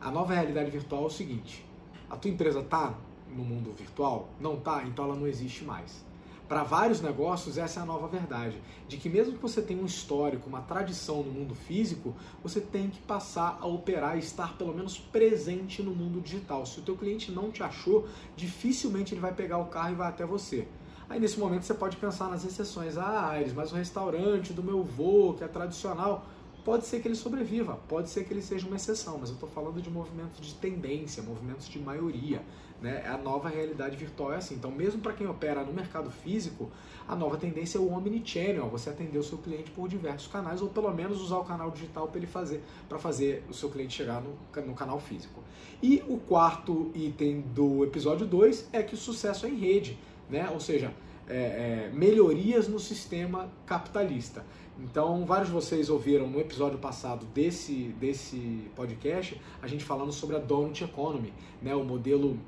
A 0.05 0.11
nova 0.11 0.35
realidade 0.35 0.69
virtual 0.69 1.05
é 1.05 1.07
o 1.07 1.11
seguinte: 1.11 1.65
a 2.11 2.17
tua 2.17 2.29
empresa 2.29 2.59
está 2.59 2.93
no 3.31 3.45
mundo 3.45 3.73
virtual? 3.73 4.31
Não 4.41 4.55
está? 4.55 4.83
Então 4.83 5.05
ela 5.05 5.15
não 5.15 5.29
existe 5.29 5.63
mais. 5.63 6.05
Para 6.49 6.65
vários 6.65 7.01
negócios, 7.01 7.57
essa 7.57 7.79
é 7.79 7.83
a 7.85 7.87
nova 7.87 8.09
verdade, 8.09 8.61
de 8.89 8.97
que 8.97 9.09
mesmo 9.09 9.35
que 9.35 9.41
você 9.41 9.63
tenha 9.63 9.81
um 9.81 9.87
histórico, 9.87 10.49
uma 10.49 10.61
tradição 10.61 11.23
no 11.23 11.31
mundo 11.31 11.55
físico, 11.55 12.17
você 12.43 12.61
tem 12.61 12.91
que 12.91 12.99
passar 13.01 13.59
a 13.61 13.67
operar 13.67 14.17
e 14.17 14.19
estar 14.19 14.59
pelo 14.59 14.75
menos 14.75 14.99
presente 14.99 15.85
no 15.85 15.95
mundo 15.95 16.21
digital. 16.21 16.67
Se 16.67 16.81
o 16.81 16.83
teu 16.83 16.97
cliente 16.97 17.31
não 17.31 17.53
te 17.53 17.63
achou, 17.63 18.09
dificilmente 18.37 19.15
ele 19.15 19.21
vai 19.21 19.33
pegar 19.33 19.59
o 19.59 19.67
carro 19.67 19.93
e 19.93 19.95
vai 19.95 20.09
até 20.09 20.27
você. 20.27 20.67
Aí 21.09 21.21
nesse 21.21 21.39
momento 21.39 21.63
você 21.63 21.75
pode 21.75 21.97
pensar 21.97 22.29
nas 22.29 22.45
exceções, 22.45 22.99
ah, 22.99 23.29
Aires, 23.29 23.53
mas 23.53 23.71
o 23.71 23.77
restaurante 23.77 24.53
do 24.53 24.65
meu 24.65 24.83
vô, 24.83 25.35
que 25.35 25.45
é 25.45 25.49
tradicional, 25.49 26.27
pode 26.65 26.87
ser 26.87 27.01
que 27.01 27.09
ele 27.09 27.15
sobreviva, 27.15 27.79
pode 27.89 28.09
ser 28.09 28.25
que 28.25 28.33
ele 28.33 28.43
seja 28.43 28.67
uma 28.67 28.77
exceção, 28.77 29.19
mas 29.19 29.29
eu 29.29 29.35
estou 29.35 29.49
falando 29.49 29.81
de 29.81 29.91
movimentos 29.91 30.47
de 30.47 30.55
tendência, 30.55 31.23
movimentos 31.23 31.69
de 31.69 31.79
maioria. 31.79 32.43
Né? 32.81 33.07
A 33.07 33.17
nova 33.17 33.49
realidade 33.49 33.97
virtual 33.97 34.33
é 34.33 34.37
assim. 34.37 34.57
Então, 34.57 34.71
mesmo 34.71 35.01
para 35.01 35.13
quem 35.13 35.27
opera 35.27 35.63
no 35.63 35.73
mercado 35.73 36.11
físico, 36.11 36.69
a 37.07 37.15
nova 37.15 37.37
tendência 37.37 37.79
é 37.79 37.81
o 37.81 37.93
omnichannel, 37.93 38.69
você 38.69 38.91
atender 38.91 39.19
o 39.19 39.23
seu 39.23 39.39
cliente 39.39 39.71
por 39.71 39.89
diversos 39.89 40.27
canais, 40.27 40.61
ou 40.61 40.69
pelo 40.69 40.93
menos 40.93 41.21
usar 41.21 41.39
o 41.39 41.45
canal 41.45 41.71
digital 41.71 42.09
para 42.09 42.27
fazer, 42.27 42.63
fazer 42.99 43.45
o 43.49 43.55
seu 43.55 43.71
cliente 43.71 43.95
chegar 43.95 44.21
no, 44.21 44.37
no 44.67 44.75
canal 44.75 44.99
físico. 44.99 45.43
E 45.81 46.03
o 46.09 46.19
quarto 46.19 46.91
item 46.95 47.43
do 47.55 47.85
episódio 47.85 48.27
2 48.27 48.71
é 48.73 48.83
que 48.83 48.95
o 48.95 48.99
sucesso 48.99 49.47
é 49.47 49.49
em 49.49 49.57
rede, 49.57 49.97
né? 50.29 50.51
ou 50.51 50.59
seja, 50.59 50.93
é, 51.29 51.35
é, 51.35 51.91
melhorias 51.95 52.67
no 52.67 52.81
sistema 52.81 53.49
capitalista. 53.65 54.45
Então, 54.79 55.25
vários 55.25 55.49
de 55.49 55.55
vocês 55.55 55.91
ouviram 55.91 56.27
no 56.27 56.41
episódio 56.41 56.79
passado 56.79 57.27
desse, 57.27 57.95
desse 58.01 58.71
podcast 58.75 59.41
a 59.61 59.67
gente 59.67 59.85
falando 59.85 60.13
sobre 60.13 60.37
a 60.37 60.39
Donut 60.39 60.83
Economy, 60.83 61.33
né, 61.61 61.75
o 61.75 61.85
modelo, 61.85 62.39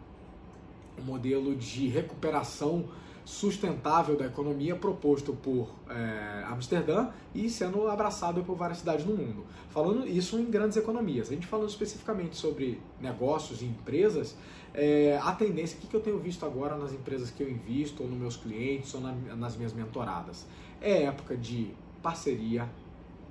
o 0.99 1.03
modelo 1.03 1.55
de 1.55 1.89
recuperação 1.89 2.89
sustentável 3.25 4.17
da 4.17 4.27
economia 4.27 4.77
proposto 4.77 5.33
por 5.33 5.71
é, 5.89 6.45
Amsterdã 6.47 7.09
e 7.35 7.49
sendo 7.49 7.89
abraçado 7.89 8.43
por 8.45 8.55
várias 8.55 8.79
cidades 8.79 9.07
no 9.07 9.17
mundo. 9.17 9.45
Falando 9.71 10.07
isso 10.07 10.39
em 10.39 10.45
grandes 10.45 10.77
economias. 10.77 11.31
A 11.31 11.35
gente 11.35 11.47
falando 11.47 11.71
especificamente 11.71 12.37
sobre 12.37 12.81
negócios 13.01 13.63
e 13.63 13.65
empresas, 13.65 14.37
é, 14.75 15.19
a 15.23 15.33
tendência, 15.33 15.79
o 15.79 15.81
que, 15.81 15.87
que 15.87 15.97
eu 15.97 16.01
tenho 16.01 16.19
visto 16.19 16.45
agora 16.45 16.77
nas 16.77 16.93
empresas 16.93 17.31
que 17.31 17.43
eu 17.43 17.51
invisto, 17.51 18.03
ou 18.03 18.09
nos 18.09 18.19
meus 18.19 18.37
clientes, 18.37 18.93
ou 18.95 19.01
na, 19.01 19.13
nas 19.37 19.57
minhas 19.57 19.73
mentoradas? 19.73 20.45
É 20.81 21.05
época 21.05 21.35
de 21.35 21.71
parceria, 22.05 22.69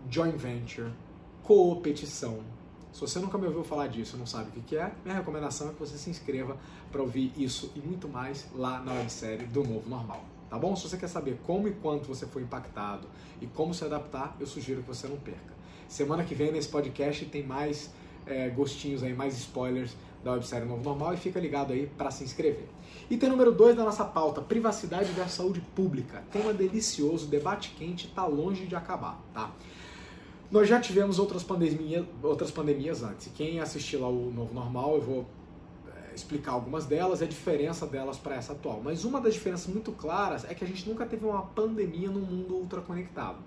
joint 0.09 0.35
venture, 0.35 0.91
competição. 1.43 2.39
Se 2.91 2.99
você 2.99 3.19
nunca 3.19 3.37
me 3.37 3.45
ouviu 3.45 3.63
falar 3.63 3.85
disso, 3.85 4.17
não 4.17 4.25
sabe 4.25 4.49
o 4.49 4.63
que 4.63 4.75
é, 4.75 4.91
minha 5.05 5.15
recomendação 5.15 5.69
é 5.69 5.73
que 5.73 5.79
você 5.79 5.95
se 5.95 6.09
inscreva 6.09 6.57
para 6.91 6.99
ouvir 6.99 7.31
isso 7.37 7.71
e 7.75 7.79
muito 7.79 8.09
mais 8.09 8.47
lá 8.55 8.79
na 8.79 8.93
websérie 8.93 9.45
do 9.45 9.63
Novo 9.63 9.87
Normal. 9.87 10.25
Tá 10.49 10.57
bom? 10.57 10.75
Se 10.75 10.89
você 10.89 10.97
quer 10.97 11.07
saber 11.07 11.39
como 11.45 11.67
e 11.67 11.71
quanto 11.71 12.07
você 12.07 12.25
foi 12.25 12.41
impactado 12.41 13.07
e 13.39 13.45
como 13.45 13.75
se 13.75 13.85
adaptar, 13.85 14.35
eu 14.39 14.47
sugiro 14.47 14.81
que 14.81 14.87
você 14.87 15.07
não 15.07 15.17
perca. 15.17 15.53
Semana 15.87 16.23
que 16.23 16.33
vem 16.33 16.51
nesse 16.51 16.69
podcast 16.69 17.25
tem 17.25 17.43
mais 17.43 17.91
é, 18.25 18.49
gostinhos 18.49 19.03
aí, 19.03 19.13
mais 19.13 19.37
spoilers 19.37 19.95
da 20.23 20.31
websérie 20.31 20.67
Novo 20.67 20.83
Normal 20.83 21.13
e 21.13 21.17
fica 21.17 21.39
ligado 21.39 21.73
aí 21.73 21.87
para 21.97 22.09
se 22.09 22.23
inscrever. 22.23 22.67
Item 23.09 23.29
número 23.29 23.51
2 23.51 23.75
da 23.75 23.83
nossa 23.83 24.05
pauta, 24.05 24.41
privacidade 24.41 25.11
da 25.13 25.27
saúde 25.27 25.61
pública. 25.75 26.23
Tema 26.31 26.53
delicioso, 26.53 27.27
debate 27.27 27.75
quente, 27.77 28.07
está 28.07 28.25
longe 28.25 28.65
de 28.65 28.75
acabar, 28.75 29.21
tá? 29.33 29.51
Nós 30.49 30.69
já 30.69 30.79
tivemos 30.79 31.19
outras, 31.19 31.43
pandemia, 31.43 32.07
outras 32.21 32.51
pandemias 32.51 33.01
antes. 33.01 33.27
E 33.27 33.29
quem 33.31 33.59
assistiu 33.59 34.01
lá 34.01 34.07
o 34.07 34.31
Novo 34.31 34.53
Normal, 34.53 34.95
eu 34.95 35.01
vou 35.01 35.25
é, 35.87 36.13
explicar 36.15 36.51
algumas 36.51 36.85
delas 36.85 37.21
e 37.21 37.23
a 37.23 37.27
diferença 37.27 37.87
delas 37.87 38.17
para 38.17 38.35
essa 38.35 38.53
atual. 38.53 38.79
Mas 38.83 39.03
uma 39.03 39.19
das 39.19 39.33
diferenças 39.33 39.67
muito 39.67 39.91
claras 39.91 40.45
é 40.49 40.53
que 40.53 40.63
a 40.63 40.67
gente 40.67 40.87
nunca 40.87 41.05
teve 41.05 41.25
uma 41.25 41.41
pandemia 41.41 42.09
no 42.09 42.19
mundo 42.19 42.55
ultraconectado. 42.55 43.39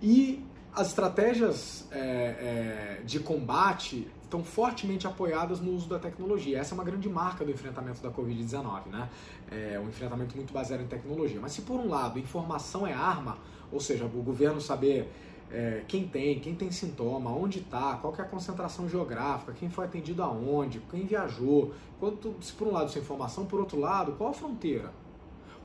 E 0.00 0.42
as 0.74 0.88
estratégias 0.88 1.86
é, 1.90 1.98
é, 2.00 3.02
de 3.04 3.20
combate 3.20 4.08
estão 4.32 4.42
fortemente 4.42 5.06
apoiadas 5.06 5.60
no 5.60 5.72
uso 5.72 5.86
da 5.86 5.98
tecnologia. 5.98 6.58
Essa 6.58 6.72
é 6.72 6.74
uma 6.74 6.84
grande 6.84 7.06
marca 7.06 7.44
do 7.44 7.50
enfrentamento 7.50 8.02
da 8.02 8.10
Covid-19, 8.10 8.86
né? 8.86 9.10
É 9.50 9.78
um 9.78 9.88
enfrentamento 9.88 10.34
muito 10.34 10.54
baseado 10.54 10.80
em 10.80 10.86
tecnologia. 10.86 11.38
Mas 11.38 11.52
se 11.52 11.62
por 11.62 11.78
um 11.78 11.88
lado 11.88 12.18
informação 12.18 12.86
é 12.86 12.94
arma, 12.94 13.36
ou 13.70 13.78
seja, 13.78 14.06
o 14.06 14.08
governo 14.08 14.58
saber 14.58 15.06
é, 15.50 15.82
quem 15.86 16.08
tem, 16.08 16.40
quem 16.40 16.54
tem 16.54 16.70
sintoma, 16.70 17.30
onde 17.30 17.58
está, 17.58 17.96
qual 17.96 18.14
é 18.16 18.22
a 18.22 18.24
concentração 18.24 18.88
geográfica, 18.88 19.52
quem 19.52 19.68
foi 19.68 19.84
atendido 19.84 20.22
aonde, 20.22 20.80
quem 20.90 21.04
viajou, 21.04 21.74
quanto, 22.00 22.34
se 22.40 22.54
por 22.54 22.68
um 22.68 22.72
lado 22.72 22.88
isso 22.88 22.98
é 22.98 23.02
informação, 23.02 23.44
por 23.44 23.60
outro 23.60 23.78
lado, 23.78 24.12
qual 24.12 24.30
a 24.30 24.32
fronteira? 24.32 24.90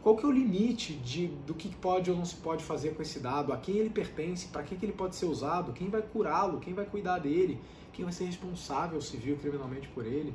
Qual 0.03 0.15
que 0.15 0.25
é 0.25 0.27
o 0.27 0.31
limite 0.31 0.93
de, 0.93 1.27
do 1.27 1.53
que 1.53 1.69
pode 1.69 2.11
ou 2.11 2.17
não 2.17 2.25
se 2.25 2.35
pode 2.35 2.63
fazer 2.63 2.95
com 2.95 3.01
esse 3.01 3.19
dado, 3.19 3.51
a 3.51 3.57
quem 3.57 3.77
ele 3.77 3.89
pertence, 3.89 4.47
para 4.47 4.61
que, 4.63 4.75
que 4.75 4.85
ele 4.85 4.93
pode 4.93 5.15
ser 5.15 5.25
usado, 5.25 5.71
quem 5.71 5.89
vai 5.89 6.01
curá-lo, 6.01 6.59
quem 6.59 6.73
vai 6.73 6.85
cuidar 6.85 7.19
dele, 7.19 7.59
quem 7.97 8.05
vai 8.05 8.13
ser 8.13 8.25
responsável 8.25 9.01
civil 9.01 9.35
criminalmente 9.37 9.87
por 9.87 10.05
ele? 10.05 10.31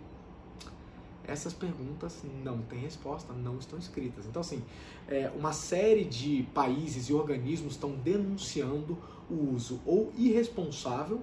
Essas 1.25 1.53
perguntas 1.53 2.21
não 2.43 2.59
têm 2.63 2.81
resposta, 2.81 3.33
não 3.33 3.57
estão 3.57 3.79
escritas. 3.79 4.27
Então, 4.27 4.41
assim, 4.41 4.65
é, 5.07 5.31
uma 5.37 5.53
série 5.53 6.05
de 6.05 6.43
países 6.53 7.09
e 7.09 7.13
organismos 7.13 7.75
estão 7.75 7.93
denunciando 7.93 8.99
o 9.31 9.55
uso 9.55 9.81
ou 9.87 10.13
irresponsável 10.19 11.23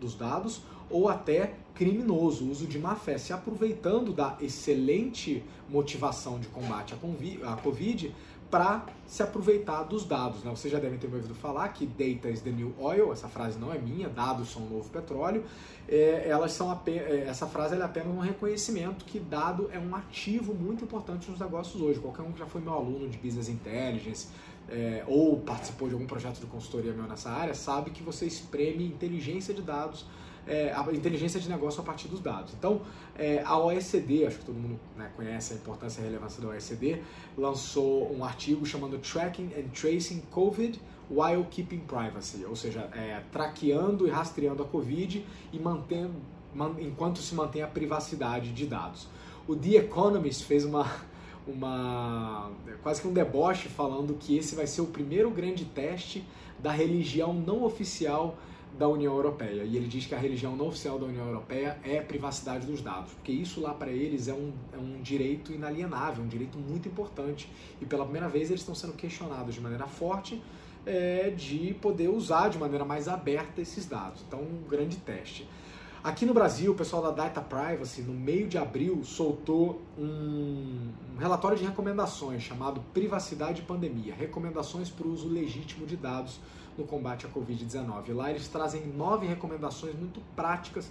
dos 0.00 0.14
dados 0.14 0.62
ou 0.88 1.06
até 1.06 1.54
criminoso, 1.74 2.48
uso 2.48 2.66
de 2.66 2.78
má 2.78 2.96
fé, 2.96 3.18
se 3.18 3.34
aproveitando 3.34 4.10
da 4.10 4.38
excelente 4.40 5.44
motivação 5.68 6.40
de 6.40 6.48
combate 6.48 6.94
à 6.94 7.56
Covid 7.56 8.14
para 8.54 8.86
se 9.04 9.20
aproveitar 9.20 9.82
dos 9.82 10.04
dados. 10.04 10.44
Né? 10.44 10.50
Vocês 10.52 10.72
já 10.72 10.78
devem 10.78 10.96
ter 10.96 11.12
ouvido 11.12 11.34
falar 11.34 11.66
que 11.70 11.84
data 11.84 12.28
is 12.28 12.40
the 12.40 12.50
new 12.50 12.72
oil, 12.78 13.12
essa 13.12 13.26
frase 13.26 13.58
não 13.58 13.74
é 13.74 13.78
minha, 13.78 14.08
dados 14.08 14.52
são 14.52 14.62
o 14.62 14.70
novo 14.70 14.88
petróleo. 14.90 15.42
É, 15.88 16.28
elas 16.28 16.52
são 16.52 16.70
apenas, 16.70 17.02
é, 17.02 17.24
essa 17.26 17.48
frase 17.48 17.74
é 17.74 17.82
apenas 17.82 18.14
um 18.14 18.20
reconhecimento 18.20 19.04
que 19.04 19.18
dado 19.18 19.68
é 19.72 19.78
um 19.80 19.96
ativo 19.96 20.54
muito 20.54 20.84
importante 20.84 21.28
nos 21.28 21.40
negócios 21.40 21.82
hoje. 21.82 21.98
Qualquer 21.98 22.22
um 22.22 22.30
que 22.30 22.38
já 22.38 22.46
foi 22.46 22.60
meu 22.60 22.74
aluno 22.74 23.08
de 23.08 23.18
Business 23.18 23.48
Intelligence, 23.48 24.28
é, 24.68 25.02
ou 25.08 25.40
participou 25.40 25.88
de 25.88 25.94
algum 25.94 26.06
projeto 26.06 26.38
de 26.38 26.46
consultoria 26.46 26.92
meu 26.92 27.08
nessa 27.08 27.30
área, 27.30 27.54
sabe 27.54 27.90
que 27.90 28.04
você 28.04 28.24
espreme 28.24 28.86
inteligência 28.86 29.52
de 29.52 29.62
dados, 29.62 30.06
é, 30.46 30.72
a 30.72 30.86
inteligência 30.92 31.40
de 31.40 31.48
negócio 31.48 31.80
a 31.80 31.84
partir 31.84 32.08
dos 32.08 32.20
dados. 32.20 32.54
Então, 32.58 32.82
é, 33.16 33.42
a 33.44 33.58
OECD, 33.58 34.26
acho 34.26 34.38
que 34.38 34.44
todo 34.44 34.56
mundo 34.56 34.78
né, 34.96 35.10
conhece 35.16 35.54
a 35.54 35.56
importância 35.56 36.00
e 36.00 36.04
a 36.04 36.06
relevância 36.06 36.42
da 36.42 36.48
OECD, 36.48 37.02
lançou 37.36 38.14
um 38.14 38.24
artigo 38.24 38.64
chamando 38.66 38.98
Tracking 38.98 39.50
and 39.56 39.68
Tracing 39.72 40.22
COVID 40.30 40.80
While 41.10 41.46
Keeping 41.50 41.80
Privacy, 41.80 42.44
ou 42.44 42.56
seja, 42.56 42.88
é, 42.92 43.22
traqueando 43.30 44.06
e 44.06 44.10
rastreando 44.10 44.62
a 44.62 44.66
Covid 44.66 45.24
e 45.52 45.58
mantendo, 45.58 46.14
man, 46.54 46.74
enquanto 46.78 47.18
se 47.20 47.34
mantém 47.34 47.62
a 47.62 47.66
privacidade 47.66 48.52
de 48.52 48.66
dados. 48.66 49.06
O 49.46 49.54
The 49.54 49.76
Economist 49.76 50.44
fez 50.44 50.64
uma 50.64 50.90
uma 51.46 52.50
quase 52.82 53.02
que 53.02 53.08
um 53.08 53.12
deboche 53.12 53.68
falando 53.68 54.14
que 54.14 54.36
esse 54.36 54.54
vai 54.54 54.66
ser 54.66 54.80
o 54.80 54.86
primeiro 54.86 55.30
grande 55.30 55.64
teste 55.64 56.24
da 56.58 56.72
religião 56.72 57.34
não 57.34 57.64
oficial 57.64 58.38
da 58.78 58.88
União 58.88 59.14
Europeia. 59.14 59.62
E 59.62 59.76
ele 59.76 59.86
diz 59.86 60.06
que 60.06 60.14
a 60.14 60.18
religião 60.18 60.56
não 60.56 60.68
oficial 60.68 60.98
da 60.98 61.06
União 61.06 61.26
Europeia 61.26 61.78
é 61.84 62.00
privacidade 62.00 62.66
dos 62.66 62.82
dados, 62.82 63.12
porque 63.12 63.32
isso 63.32 63.60
lá 63.60 63.72
para 63.72 63.90
eles 63.90 64.28
é 64.28 64.34
um, 64.34 64.52
é 64.72 64.78
um 64.78 65.00
direito 65.00 65.52
inalienável, 65.52 66.24
um 66.24 66.28
direito 66.28 66.58
muito 66.58 66.88
importante. 66.88 67.48
E 67.80 67.84
pela 67.84 68.04
primeira 68.04 68.28
vez 68.28 68.50
eles 68.50 68.60
estão 68.60 68.74
sendo 68.74 68.94
questionados 68.94 69.54
de 69.54 69.60
maneira 69.60 69.86
forte 69.86 70.42
é, 70.86 71.30
de 71.30 71.74
poder 71.80 72.08
usar 72.08 72.48
de 72.48 72.58
maneira 72.58 72.84
mais 72.84 73.08
aberta 73.08 73.60
esses 73.60 73.86
dados. 73.86 74.22
Então, 74.26 74.40
um 74.40 74.68
grande 74.68 74.96
teste. 74.98 75.48
Aqui 76.02 76.26
no 76.26 76.34
Brasil, 76.34 76.72
o 76.72 76.74
pessoal 76.74 77.02
da 77.02 77.10
Data 77.10 77.40
Privacy, 77.40 78.02
no 78.02 78.12
meio 78.12 78.46
de 78.46 78.58
abril, 78.58 79.02
soltou 79.04 79.80
um, 79.98 80.90
relatório 81.18 81.56
de 81.56 81.64
recomendações 81.64 82.42
chamado 82.42 82.82
Privacidade 82.92 83.62
e 83.62 83.64
Pandemia 83.64 84.14
Recomendações 84.14 84.90
para 84.90 85.06
o 85.06 85.10
uso 85.10 85.28
legítimo 85.28 85.86
de 85.86 85.96
dados 85.96 86.38
no 86.76 86.84
combate 86.84 87.26
à 87.26 87.28
Covid-19. 87.28 88.14
Lá 88.14 88.30
eles 88.30 88.48
trazem 88.48 88.86
nove 88.86 89.26
recomendações 89.26 89.94
muito 89.94 90.20
práticas 90.34 90.90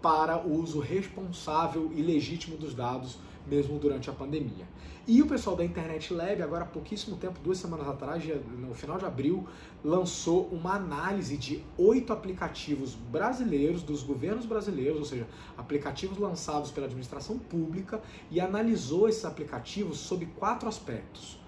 para 0.00 0.38
o 0.38 0.60
uso 0.60 0.80
responsável 0.80 1.90
e 1.94 2.02
legítimo 2.02 2.56
dos 2.58 2.74
dados, 2.74 3.18
mesmo 3.46 3.78
durante 3.78 4.10
a 4.10 4.12
pandemia. 4.12 4.66
E 5.06 5.20
o 5.20 5.26
pessoal 5.26 5.54
da 5.54 5.64
Internet 5.64 6.12
Lab, 6.12 6.42
agora 6.42 6.64
há 6.64 6.66
pouquíssimo 6.66 7.16
tempo, 7.16 7.38
duas 7.42 7.58
semanas 7.58 7.88
atrás, 7.88 8.22
no 8.58 8.74
final 8.74 8.98
de 8.98 9.04
abril, 9.04 9.46
lançou 9.82 10.46
uma 10.48 10.74
análise 10.74 11.36
de 11.36 11.62
oito 11.76 12.12
aplicativos 12.12 12.94
brasileiros, 12.94 13.82
dos 13.82 14.02
governos 14.02 14.46
brasileiros, 14.46 14.98
ou 14.98 15.04
seja, 15.04 15.26
aplicativos 15.56 16.18
lançados 16.18 16.70
pela 16.70 16.86
administração 16.86 17.38
pública, 17.38 18.02
e 18.30 18.40
analisou 18.40 19.08
esses 19.08 19.24
aplicativos 19.24 19.98
sob 19.98 20.24
quatro 20.38 20.68
aspectos 20.68 21.43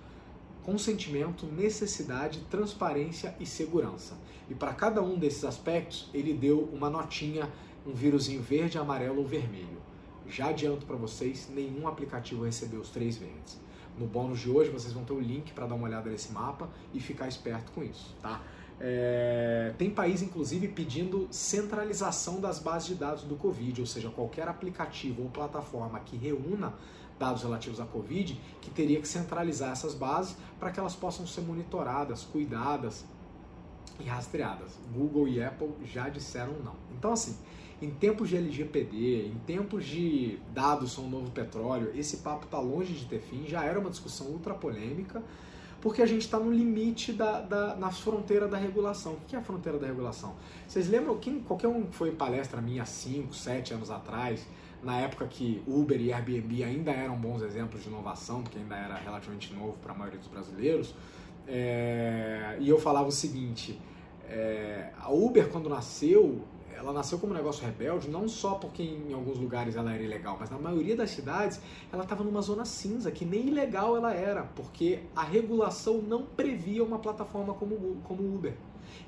consentimento, 0.67 1.47
necessidade, 1.47 2.41
transparência 2.51 3.37
e 3.39 3.47
segurança. 3.47 4.19
E 4.51 4.55
para 4.55 4.75
cada 4.75 5.01
um 5.01 5.17
desses 5.17 5.45
aspectos, 5.45 6.11
ele 6.13 6.35
deu 6.35 6.69
uma 6.73 6.91
notinha 6.91 7.49
um 7.87 7.95
vírusinho 7.95 8.43
verde, 8.43 8.77
amarelo 8.77 9.19
ou 9.19 9.27
vermelho. 9.27 9.81
Já 10.29 10.49
adianto 10.49 10.85
para 10.85 10.97
vocês, 10.97 11.49
nenhum 11.55 11.87
aplicativo 11.87 12.45
recebeu 12.45 12.81
os 12.81 12.91
três 12.91 13.17
verdes. 13.17 13.61
No 13.97 14.07
bônus 14.07 14.41
de 14.41 14.51
hoje 14.51 14.71
vocês 14.71 14.93
vão 14.93 15.05
ter 15.05 15.13
o 15.13 15.21
link 15.21 15.53
para 15.53 15.67
dar 15.67 15.77
uma 15.77 15.87
olhada 15.87 16.11
nesse 16.11 16.33
mapa 16.33 16.69
e 16.93 16.99
ficar 16.99 17.29
esperto 17.29 17.71
com 17.71 17.85
isso, 17.85 18.15
tá? 18.21 18.43
É, 18.79 19.73
tem 19.79 19.89
país, 19.89 20.21
inclusive, 20.21 20.69
pedindo 20.69 21.29
centralização 21.31 22.41
das 22.41 22.59
bases 22.59 22.89
de 22.89 22.95
dados 22.97 23.23
do 23.23 23.37
Covid, 23.37 23.81
ou 23.81 23.87
seja, 23.87 24.11
qualquer 24.11 24.49
aplicativo 24.49 25.23
ou 25.23 25.31
plataforma 25.31 25.99
que 26.01 26.17
reúna 26.17 26.75
dados 27.19 27.43
relativos 27.43 27.81
à 27.81 27.85
Covid, 27.85 28.39
que 28.61 28.71
teria 28.71 29.01
que 29.01 29.09
centralizar 29.09 29.73
essas 29.73 29.95
bases 29.95 30.37
para 30.59 30.71
que 30.71 30.79
elas 30.79 30.95
possam 30.95 31.27
ser 31.27 31.41
monitoradas, 31.41 32.25
cuidadas 32.25 33.05
e 33.99 34.05
rastreadas. 34.05 34.73
Google 34.95 35.29
e 35.29 35.43
Apple 35.43 35.71
já 35.85 36.09
disseram 36.09 36.53
não. 36.65 36.75
Então, 36.97 37.13
assim, 37.13 37.37
em 37.81 37.91
tempos 37.91 38.29
de 38.29 38.37
LGPD, 38.37 39.27
em 39.27 39.39
tempos 39.47 39.85
de 39.85 40.39
dados 40.55 40.93
são 40.93 41.05
o 41.05 41.11
novo 41.11 41.31
petróleo, 41.31 41.93
esse 41.95 42.19
papo 42.19 42.47
está 42.47 42.59
longe 42.59 42.93
de 42.95 43.05
ter 43.05 43.21
fim, 43.21 43.45
já 43.47 43.65
era 43.65 43.79
uma 43.79 43.91
discussão 43.91 44.29
ultra 44.29 44.55
polêmica, 44.55 45.23
porque 45.81 46.01
a 46.01 46.07
gente 46.07 46.23
está 46.23 46.39
no 46.39 46.51
limite 46.51 47.13
da, 47.13 47.41
da, 47.41 47.77
na 47.77 47.91
fronteira 47.91 48.49
da 48.49 48.57
regulação. 48.57 49.13
O 49.13 49.21
que 49.27 49.37
é 49.37 49.39
a 49.39 49.43
fronteira 49.43 49.79
da 49.79 49.87
regulação? 49.87 50.35
Vocês 50.67 50.89
lembram, 50.89 51.19
quem, 51.19 51.41
qualquer 51.41 51.69
um 51.69 51.83
que 51.83 51.95
foi 51.95 52.11
palestra 52.13 52.63
minha 52.63 52.83
há 52.83 52.87
5, 52.87 53.35
7 53.35 53.75
anos 53.75 53.91
atrás, 53.91 54.47
na 54.87 54.99
época 55.01 55.27
que 55.27 55.63
Uber 55.67 56.01
e 56.01 56.13
Airbnb 56.13 56.63
ainda 56.63 56.93
eram 56.93 57.17
bons 57.17 57.43
exemplos 57.43 57.83
de 57.83 57.89
inovação, 57.89 58.43
porque 58.43 58.59
ainda 58.59 58.77
era 58.77 58.95
relativamente 58.95 59.53
novo 59.53 59.77
para 59.83 59.93
a 59.93 59.95
maioria 59.97 60.19
dos 60.19 60.29
brasileiros, 60.29 60.95
é, 61.47 62.57
e 62.61 62.69
eu 62.69 62.79
falava 62.79 63.09
o 63.09 63.13
seguinte: 63.13 63.79
é, 64.29 64.91
a 64.99 65.11
Uber, 65.11 65.49
quando 65.49 65.69
nasceu, 65.69 66.41
ela 66.77 66.93
nasceu 66.93 67.19
como 67.19 67.33
um 67.33 67.37
negócio 67.37 67.65
rebelde, 67.65 68.09
não 68.09 68.29
só 68.29 68.55
porque 68.55 68.83
em 68.83 69.13
alguns 69.13 69.39
lugares 69.39 69.77
ela 69.77 69.93
era 69.93 70.03
ilegal, 70.03 70.37
mas 70.39 70.51
na 70.51 70.59
maioria 70.59 70.95
das 70.95 71.11
cidades 71.11 71.61
ela 71.93 72.03
estava 72.03 72.23
numa 72.23 72.43
zona 72.43 72.65
cinza, 72.65 73.11
que 73.11 73.25
nem 73.25 73.47
ilegal 73.47 73.97
ela 73.97 74.13
era, 74.13 74.43
porque 74.45 75.01
a 75.15 75.23
regulação 75.23 76.03
não 76.03 76.25
previa 76.25 76.85
uma 76.85 76.99
plataforma 76.99 77.55
como, 77.55 77.97
como 78.05 78.23
Uber. 78.23 78.55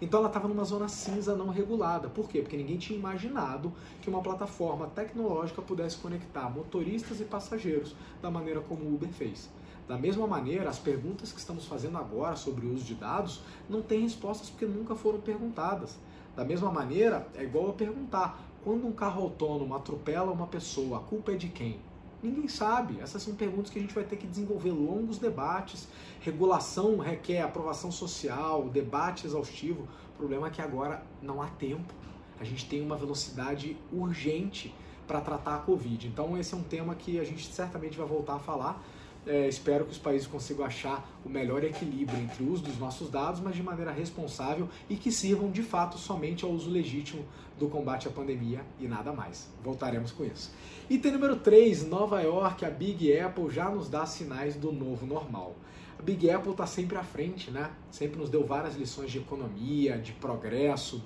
Então 0.01 0.21
ela 0.21 0.29
estava 0.29 0.49
numa 0.49 0.65
zona 0.65 0.89
cinza 0.89 1.35
não 1.35 1.49
regulada. 1.49 2.09
Por 2.09 2.29
quê? 2.29 2.41
Porque 2.41 2.57
ninguém 2.57 2.79
tinha 2.79 2.99
imaginado 2.99 3.73
que 4.01 4.09
uma 4.09 4.23
plataforma 4.23 4.87
tecnológica 4.89 5.61
pudesse 5.61 5.97
conectar 5.99 6.49
motoristas 6.51 7.21
e 7.21 7.25
passageiros 7.25 7.95
da 8.23 8.31
maneira 8.31 8.61
como 8.61 8.85
o 8.85 8.95
Uber 8.95 9.11
fez. 9.11 9.49
Da 9.89 9.97
mesma 9.97 10.27
maneira, 10.27 10.69
as 10.69 10.79
perguntas 10.79 11.33
que 11.33 11.39
estamos 11.39 11.65
fazendo 11.65 11.97
agora 11.97 12.37
sobre 12.37 12.67
o 12.67 12.75
uso 12.75 12.85
de 12.85 12.95
dados 12.95 13.41
não 13.69 13.81
têm 13.81 14.03
respostas 14.03 14.51
porque 14.51 14.67
nunca 14.67 14.95
foram 14.95 15.19
perguntadas. 15.19 15.97
Da 16.39 16.45
mesma 16.45 16.71
maneira, 16.71 17.27
é 17.35 17.43
igual 17.43 17.71
a 17.71 17.73
perguntar: 17.73 18.41
quando 18.63 18.87
um 18.87 18.93
carro 18.93 19.23
autônomo 19.23 19.75
atropela 19.75 20.31
uma 20.31 20.47
pessoa, 20.47 20.99
a 20.99 21.01
culpa 21.01 21.33
é 21.33 21.35
de 21.35 21.49
quem? 21.49 21.81
Ninguém 22.23 22.47
sabe. 22.47 23.01
Essas 23.01 23.25
são 23.25 23.35
perguntas 23.35 23.73
que 23.73 23.79
a 23.81 23.83
gente 23.83 23.93
vai 23.93 24.05
ter 24.05 24.15
que 24.15 24.25
desenvolver 24.25 24.71
longos 24.71 25.19
debates. 25.19 25.89
Regulação 26.21 26.99
requer 26.99 27.43
aprovação 27.43 27.91
social, 27.91 28.69
debate 28.69 29.27
exaustivo. 29.27 29.83
O 30.15 30.17
problema 30.17 30.47
é 30.47 30.51
que 30.51 30.63
agora 30.63 31.03
não 31.21 31.43
há 31.43 31.49
tempo. 31.49 31.93
A 32.39 32.45
gente 32.45 32.69
tem 32.69 32.81
uma 32.83 32.95
velocidade 32.95 33.77
urgente 33.93 34.73
para 35.09 35.21
tratar 35.21 35.57
a 35.57 35.59
Covid. 35.59 36.07
Então, 36.07 36.39
esse 36.39 36.55
é 36.55 36.57
um 36.57 36.63
tema 36.63 36.95
que 36.95 37.19
a 37.19 37.25
gente 37.25 37.49
certamente 37.49 37.99
vai 37.99 38.07
voltar 38.07 38.37
a 38.37 38.39
falar 38.39 38.81
é, 39.27 39.47
espero 39.47 39.85
que 39.85 39.93
os 39.93 39.99
países 39.99 40.27
consigam 40.27 40.65
achar 40.65 41.07
o 41.25 41.29
melhor 41.29 41.63
equilíbrio 41.63 42.19
entre 42.19 42.43
o 42.43 42.51
uso 42.51 42.63
dos 42.63 42.79
nossos 42.79 43.11
dados, 43.11 43.41
mas 43.41 43.55
de 43.55 43.63
maneira 43.63 43.93
responsável 43.93 44.69
e 44.89 44.97
que 44.97 45.13
sirvam 45.13 45.51
de 45.51 45.63
fato 45.63 45.99
somente 45.99 46.45
ao 46.45 46.51
uso 46.51 46.71
legítimo 46.71 47.25
do 47.59 47.69
combate 47.69 48.09
à 48.09 48.11
pandemia 48.11 48.65
e 48.81 48.87
nada 48.87 49.13
mais. 49.13 49.51
Voltaremos 49.63 50.13
com 50.13 50.25
isso. 50.25 50.51
Item 50.89 51.13
número 51.13 51.37
3, 51.37 51.87
Nova 51.87 52.21
York, 52.21 52.65
a 52.65 52.71
Big 52.71 53.19
Apple 53.19 53.51
já 53.51 53.69
nos 53.69 53.89
dá 53.89 54.07
sinais 54.07 54.55
do 54.55 54.73
novo 54.73 55.05
normal. 55.05 55.55
A 55.99 56.03
Big 56.03 56.31
Apple 56.31 56.53
está 56.53 56.67
sempre 56.67 56.97
à 56.97 57.03
frente, 57.03 57.51
né? 57.51 57.71
Sempre 57.91 58.19
nos 58.19 58.31
deu 58.31 58.47
várias 58.47 58.77
lições 58.77 59.11
de 59.11 59.19
economia, 59.19 59.99
de 59.99 60.13
progresso, 60.13 61.03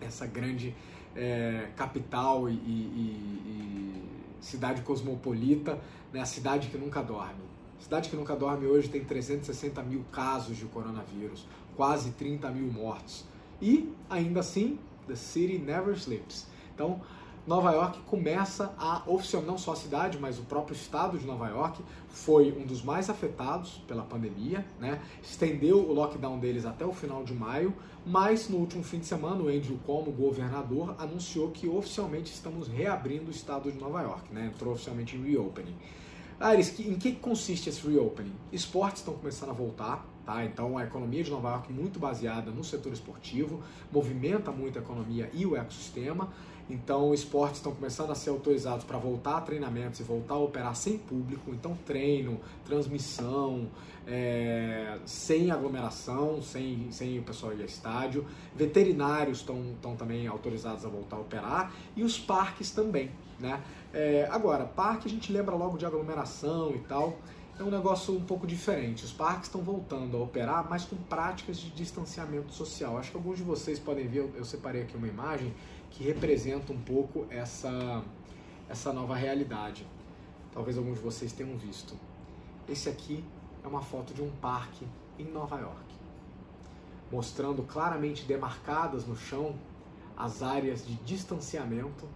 essa 0.00 0.26
grande 0.26 0.74
é, 1.16 1.68
capital 1.74 2.48
e, 2.48 2.52
e, 2.52 2.56
e 2.56 4.13
cidade 4.44 4.82
cosmopolita, 4.82 5.80
né, 6.12 6.20
a 6.20 6.26
cidade 6.26 6.68
que 6.68 6.76
nunca 6.76 7.02
dorme. 7.02 7.42
A 7.78 7.82
cidade 7.82 8.08
que 8.08 8.16
nunca 8.16 8.36
dorme 8.36 8.66
hoje 8.66 8.88
tem 8.88 9.02
360 9.02 9.82
mil 9.82 10.04
casos 10.12 10.56
de 10.56 10.64
coronavírus, 10.66 11.46
quase 11.76 12.10
30 12.12 12.50
mil 12.50 12.70
mortos. 12.70 13.24
E, 13.60 13.92
ainda 14.08 14.40
assim, 14.40 14.78
the 15.06 15.16
city 15.16 15.58
never 15.58 15.94
sleeps. 15.94 16.46
Então, 16.74 17.00
Nova 17.46 17.72
York 17.72 17.98
começa 18.06 18.74
a 18.78 19.02
oficialmente, 19.06 19.50
não 19.50 19.58
só 19.58 19.72
a 19.72 19.76
cidade, 19.76 20.18
mas 20.18 20.38
o 20.38 20.42
próprio 20.42 20.74
estado 20.74 21.18
de 21.18 21.26
Nova 21.26 21.46
York 21.48 21.82
foi 22.08 22.50
um 22.52 22.64
dos 22.64 22.82
mais 22.82 23.10
afetados 23.10 23.82
pela 23.86 24.02
pandemia, 24.02 24.64
né? 24.80 25.02
Estendeu 25.22 25.78
o 25.78 25.92
lockdown 25.92 26.38
deles 26.38 26.64
até 26.64 26.86
o 26.86 26.92
final 26.92 27.22
de 27.22 27.34
maio, 27.34 27.74
mas 28.06 28.48
no 28.48 28.56
último 28.56 28.82
fim 28.82 28.98
de 28.98 29.04
semana 29.04 29.42
o 29.42 29.48
Andrew 29.48 29.78
Cuomo, 29.84 30.10
governador, 30.10 30.94
anunciou 30.98 31.50
que 31.50 31.68
oficialmente 31.68 32.32
estamos 32.32 32.66
reabrindo 32.66 33.26
o 33.26 33.30
estado 33.30 33.70
de 33.70 33.78
Nova 33.78 34.00
York, 34.00 34.32
né? 34.32 34.50
Entrou 34.54 34.72
oficialmente 34.72 35.14
em 35.14 35.22
reopening. 35.22 35.76
Aires, 36.40 36.78
em 36.80 36.94
que 36.94 37.12
consiste 37.12 37.68
esse 37.68 37.86
reopening? 37.86 38.34
Esportes 38.52 39.00
estão 39.00 39.14
começando 39.14 39.50
a 39.50 39.52
voltar, 39.52 40.06
tá? 40.24 40.44
Então 40.44 40.78
a 40.78 40.84
economia 40.84 41.22
de 41.22 41.30
Nova 41.30 41.50
York 41.50 41.72
muito 41.72 42.00
baseada 42.00 42.50
no 42.50 42.64
setor 42.64 42.92
esportivo, 42.92 43.62
movimenta 43.92 44.50
muito 44.50 44.78
a 44.78 44.82
economia 44.82 45.30
e 45.34 45.44
o 45.44 45.54
ecossistema. 45.54 46.32
Então, 46.68 47.12
esportes 47.12 47.58
estão 47.58 47.74
começando 47.74 48.10
a 48.10 48.14
ser 48.14 48.30
autorizados 48.30 48.84
para 48.84 48.96
voltar 48.96 49.36
a 49.36 49.40
treinamentos 49.40 50.00
e 50.00 50.02
voltar 50.02 50.34
a 50.34 50.38
operar 50.38 50.74
sem 50.74 50.96
público. 50.96 51.50
Então, 51.50 51.76
treino, 51.84 52.40
transmissão, 52.64 53.68
é, 54.06 54.98
sem 55.04 55.50
aglomeração, 55.50 56.40
sem, 56.42 56.90
sem 56.90 57.18
o 57.18 57.22
pessoal 57.22 57.52
ir 57.52 57.60
ao 57.60 57.66
estádio. 57.66 58.26
Veterinários 58.54 59.38
estão 59.38 59.96
também 59.96 60.26
autorizados 60.26 60.84
a 60.84 60.88
voltar 60.88 61.16
a 61.16 61.20
operar 61.20 61.72
e 61.94 62.02
os 62.02 62.18
parques 62.18 62.70
também. 62.70 63.10
Né? 63.38 63.62
É, 63.92 64.26
agora, 64.30 64.64
parque 64.64 65.06
a 65.06 65.10
gente 65.10 65.32
lembra 65.32 65.54
logo 65.54 65.76
de 65.76 65.84
aglomeração 65.84 66.74
e 66.74 66.78
tal. 66.80 67.18
É 67.58 67.62
um 67.62 67.70
negócio 67.70 68.12
um 68.12 68.24
pouco 68.24 68.48
diferente. 68.48 69.04
Os 69.04 69.12
parques 69.12 69.44
estão 69.46 69.60
voltando 69.60 70.16
a 70.16 70.20
operar, 70.20 70.66
mas 70.68 70.84
com 70.84 70.96
práticas 70.96 71.56
de 71.56 71.70
distanciamento 71.70 72.52
social. 72.52 72.98
Acho 72.98 73.12
que 73.12 73.16
alguns 73.16 73.36
de 73.36 73.44
vocês 73.44 73.78
podem 73.78 74.08
ver, 74.08 74.28
eu 74.34 74.44
separei 74.44 74.82
aqui 74.82 74.96
uma 74.96 75.06
imagem 75.06 75.54
que 75.94 76.02
representa 76.02 76.72
um 76.72 76.80
pouco 76.80 77.24
essa, 77.30 78.02
essa 78.68 78.92
nova 78.92 79.14
realidade. 79.14 79.86
Talvez 80.52 80.76
alguns 80.76 80.96
de 80.96 81.00
vocês 81.00 81.32
tenham 81.32 81.56
visto. 81.56 81.94
Esse 82.68 82.88
aqui 82.88 83.24
é 83.62 83.68
uma 83.68 83.80
foto 83.80 84.12
de 84.12 84.20
um 84.20 84.30
parque 84.30 84.86
em 85.18 85.24
Nova 85.24 85.58
York, 85.58 85.94
mostrando 87.12 87.62
claramente 87.62 88.24
demarcadas 88.24 89.06
no 89.06 89.16
chão 89.16 89.54
as 90.16 90.42
áreas 90.42 90.84
de 90.84 90.94
distanciamento 90.96 92.08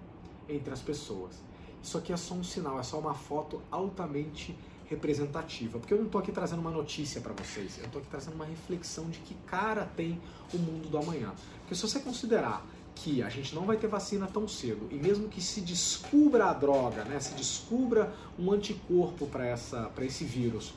entre 0.48 0.72
as 0.72 0.80
pessoas. 0.80 1.40
Isso 1.80 1.96
aqui 1.96 2.12
é 2.12 2.16
só 2.16 2.34
um 2.34 2.42
sinal, 2.42 2.80
é 2.80 2.82
só 2.82 2.98
uma 2.98 3.14
foto 3.14 3.62
altamente 3.70 4.56
representativa, 4.86 5.78
porque 5.78 5.92
eu 5.92 5.98
não 5.98 6.06
estou 6.06 6.20
aqui 6.20 6.32
trazendo 6.32 6.60
uma 6.60 6.70
notícia 6.70 7.20
para 7.20 7.32
vocês, 7.34 7.78
eu 7.78 7.84
estou 7.84 8.00
aqui 8.00 8.10
trazendo 8.10 8.34
uma 8.34 8.46
reflexão 8.46 9.08
de 9.10 9.18
que 9.18 9.34
cara 9.46 9.84
tem 9.84 10.20
o 10.52 10.58
mundo 10.58 10.88
do 10.88 10.98
amanhã. 10.98 11.32
Porque 11.60 11.74
se 11.74 11.82
você 11.82 12.00
considerar 12.00 12.66
que 12.98 13.22
a 13.22 13.28
gente 13.28 13.54
não 13.54 13.62
vai 13.62 13.76
ter 13.76 13.86
vacina 13.86 14.26
tão 14.26 14.48
cedo 14.48 14.88
e 14.90 14.96
mesmo 14.96 15.28
que 15.28 15.40
se 15.40 15.60
descubra 15.60 16.46
a 16.46 16.52
droga, 16.52 17.04
né, 17.04 17.20
se 17.20 17.32
descubra 17.34 18.12
um 18.38 18.50
anticorpo 18.50 19.26
para 19.26 20.04
esse 20.04 20.24
vírus, 20.24 20.74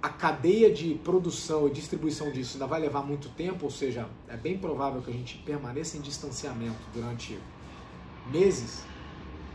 a 0.00 0.08
cadeia 0.08 0.72
de 0.72 0.94
produção 0.94 1.66
e 1.66 1.70
distribuição 1.70 2.30
disso 2.30 2.54
ainda 2.54 2.66
vai 2.66 2.80
levar 2.80 3.02
muito 3.02 3.28
tempo, 3.30 3.64
ou 3.64 3.70
seja, 3.70 4.08
é 4.28 4.36
bem 4.36 4.56
provável 4.56 5.02
que 5.02 5.10
a 5.10 5.12
gente 5.12 5.36
permaneça 5.38 5.96
em 5.96 6.00
distanciamento 6.00 6.78
durante 6.94 7.38
meses, 8.30 8.84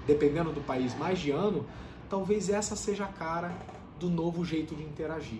dependendo 0.05 0.51
do 0.51 0.59
país, 0.61 0.93
mais 0.97 1.19
de 1.19 1.31
ano, 1.31 1.65
talvez 2.09 2.49
essa 2.49 2.75
seja 2.75 3.05
a 3.05 3.07
cara 3.07 3.55
do 3.97 4.09
novo 4.09 4.43
jeito 4.43 4.75
de 4.75 4.83
interagir. 4.83 5.39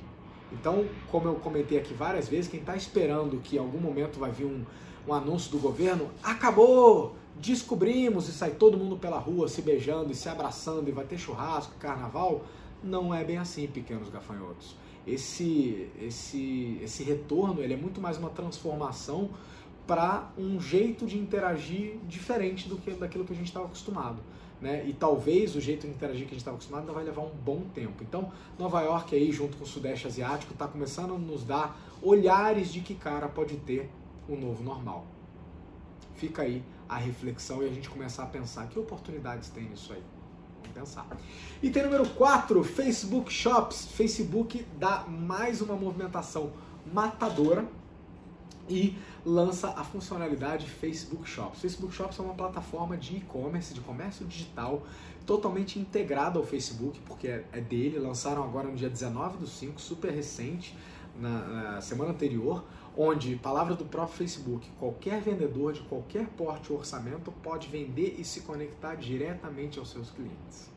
Então, 0.54 0.86
como 1.10 1.28
eu 1.28 1.36
comentei 1.36 1.78
aqui 1.78 1.94
várias 1.94 2.30
vezes, 2.30 2.50
quem 2.50 2.62
está 2.62 2.76
esperando 2.76 3.42
que 3.42 3.58
em 3.58 3.60
algum 3.60 3.80
momento 3.80 4.20
vai 4.20 4.32
vir 4.32 4.46
um, 4.46 4.64
um 5.08 5.14
anúncio 5.14 5.52
do 5.52 5.58
governo, 5.58 6.10
acabou, 6.24 7.16
descobrimos 7.36 8.28
e 8.28 8.32
sai 8.32 8.52
todo 8.52 8.78
mundo 8.78 8.98
pela 8.98 9.18
rua 9.18 9.48
se 9.48 9.62
beijando 9.62 10.12
e 10.12 10.16
se 10.16 10.30
abraçando 10.30 10.88
e 10.88 10.92
vai 10.92 11.06
ter 11.06 11.18
churrasco, 11.18 11.74
carnaval, 11.80 12.42
não 12.84 13.14
é 13.14 13.24
bem 13.24 13.38
assim, 13.38 13.68
pequenos 13.68 14.10
gafanhotos. 14.10 14.76
Esse, 15.06 15.90
esse, 16.00 16.80
esse 16.82 17.04
retorno 17.04 17.62
ele 17.62 17.74
é 17.74 17.78
muito 17.78 18.00
mais 18.00 18.18
uma 18.18 18.30
transformação 18.30 19.30
para 19.88 20.32
um 20.38 20.60
jeito 20.60 21.06
de 21.06 21.18
interagir 21.18 21.98
diferente 22.08 22.70
do 22.70 22.78
que 22.78 22.92
daquilo 22.92 23.26
que 23.26 23.34
a 23.34 23.36
gente 23.36 23.48
estava 23.48 23.66
acostumado. 23.66 24.22
Né? 24.62 24.88
E 24.88 24.94
talvez 24.94 25.56
o 25.56 25.60
jeito 25.60 25.88
de 25.88 25.94
interagir 25.94 26.22
que 26.22 26.28
a 26.28 26.34
gente 26.34 26.42
estava 26.42 26.56
acostumado 26.56 26.82
ainda 26.82 26.94
vai 26.94 27.04
levar 27.04 27.24
um 27.24 27.32
bom 27.44 27.62
tempo. 27.74 28.04
Então, 28.04 28.32
Nova 28.60 28.80
York 28.82 29.16
aí, 29.16 29.32
junto 29.32 29.58
com 29.58 29.64
o 29.64 29.68
Sudeste 29.68 30.06
Asiático, 30.06 30.54
está 30.54 30.68
começando 30.68 31.16
a 31.16 31.18
nos 31.18 31.44
dar 31.44 31.82
olhares 32.00 32.72
de 32.72 32.82
que 32.82 32.94
cara 32.94 33.28
pode 33.28 33.58
ter 33.58 33.90
o 34.34 34.40
novo 34.40 34.64
normal. 34.64 35.06
Fica 36.16 36.44
aí 36.44 36.64
a 36.88 36.98
reflexão 36.98 37.64
e 37.64 37.68
a 37.68 37.70
gente 37.70 37.90
começar 37.90 38.24
a 38.24 38.28
pensar 38.28 38.68
que 38.68 38.78
oportunidades 38.78 39.50
tem 39.50 39.64
nisso 39.64 39.94
aí. 39.94 40.04
Vamos 40.62 40.72
pensar. 40.72 41.08
Item 41.62 41.84
número 41.84 42.08
4, 42.10 42.64
Facebook 42.64 43.32
Shops. 43.32 43.88
Facebook 43.94 44.66
dá 44.78 45.06
mais 45.08 45.62
uma 45.62 45.76
movimentação 45.76 46.52
matadora 46.94 47.68
e 48.70 48.98
lança 49.26 49.70
a 49.70 49.84
funcionalidade 49.84 50.68
Facebook 50.70 51.28
Shops. 51.28 51.60
Facebook 51.60 51.94
Shops 51.94 52.20
é 52.20 52.22
uma 52.22 52.34
plataforma 52.34 52.98
de 52.98 53.18
e-commerce, 53.18 53.74
de 53.74 53.82
comércio 53.82 54.26
digital, 54.26 54.84
totalmente 55.26 55.80
integrada 55.80 56.40
ao 56.40 56.46
Facebook, 56.46 57.00
porque 57.06 57.28
é, 57.28 57.46
é 57.52 57.62
dele. 57.62 58.00
Lançaram 58.00 58.44
agora 58.44 58.68
no 58.68 58.76
dia 58.76 58.90
19 58.90 59.38
do 59.38 59.48
5, 59.48 59.80
super 59.80 60.12
recente, 60.12 60.76
na, 61.20 61.74
na 61.74 61.82
semana 61.82 62.12
anterior, 62.12 62.64
onde, 62.98 63.36
palavra 63.38 63.76
do 63.76 63.86
próprio 63.86 64.18
Facebook, 64.18 64.70
qualquer 64.80 65.22
vendedor 65.22 65.74
de 65.74 65.82
qualquer 65.82 66.28
porte 66.28 66.72
ou 66.72 66.80
orçamento 66.80 67.32
pode 67.44 67.68
vender 67.68 68.16
e 68.20 68.24
se 68.24 68.42
conectar 68.42 68.96
diretamente 68.96 69.80
aos 69.80 69.90
seus 69.90 70.10
clientes. 70.12 70.70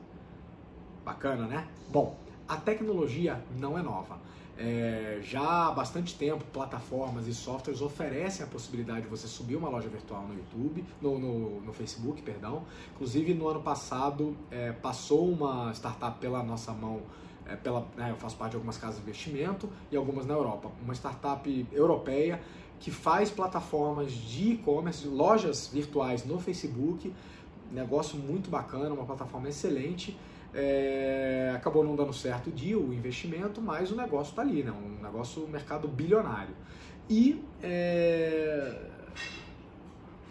Bacana, 1.05 1.47
né? 1.47 1.69
Bom, 1.91 2.17
a 2.49 2.57
tecnologia 2.57 3.43
não 3.59 3.79
é 3.79 3.83
nova. 3.83 4.19
É, 4.57 5.19
já 5.23 5.67
há 5.67 5.73
bastante 5.73 6.15
tempo, 6.17 6.45
plataformas 6.53 7.27
e 7.27 7.35
softwares 7.35 7.83
oferecem 7.83 8.47
a 8.47 8.49
possibilidade 8.49 9.03
de 9.03 9.09
você 9.09 9.27
subir 9.27 9.57
uma 9.57 9.69
loja 9.69 9.89
virtual 9.89 10.23
no 10.23 10.35
YouTube, 10.35 10.85
no, 11.03 11.19
no, 11.19 11.61
no 11.61 11.73
Facebook, 11.73 12.23
perdão. 12.23 12.63
Inclusive, 12.95 13.35
no 13.35 13.49
ano 13.49 13.61
passado, 13.61 14.37
é, 14.51 14.71
passou 14.71 15.29
uma 15.29 15.73
startup 15.75 16.19
pela 16.21 16.43
nossa 16.43 16.73
mão, 16.73 17.03
é, 17.47 17.57
pela, 17.57 17.87
né, 17.97 18.11
eu 18.11 18.17
faço 18.17 18.37
parte 18.37 18.53
de 18.53 18.57
algumas 18.57 18.79
casas 18.79 18.97
de 18.97 19.03
investimento 19.03 19.69
e 19.91 19.97
algumas 19.97 20.27
na 20.27 20.35
Europa. 20.35 20.71
Uma 20.83 20.95
startup 20.95 21.67
europeia 21.73 22.41
que 22.81 22.91
faz 22.91 23.31
plataformas 23.31 24.13
de 24.13 24.53
e-commerce, 24.53 25.07
lojas 25.07 25.69
virtuais 25.73 26.25
no 26.25 26.39
Facebook, 26.39 27.13
negócio 27.73 28.19
muito 28.19 28.51
bacana, 28.51 28.95
uma 28.95 29.05
plataforma 29.05 29.49
excelente 29.49 30.17
é, 30.55 31.53
acabou 31.55 31.83
não 31.83 31.97
dando 31.97 32.13
certo 32.13 32.47
o 32.49 32.53
deal, 32.53 32.81
o 32.81 32.95
investimento, 32.95 33.61
mas 33.61 33.91
o 33.91 33.97
negócio 33.97 34.31
está 34.31 34.43
ali, 34.43 34.63
né? 34.63 34.71
um 34.71 35.03
negócio, 35.03 35.47
mercado 35.49 35.89
bilionário. 35.89 36.55
E 37.11 37.43
é, 37.63 38.79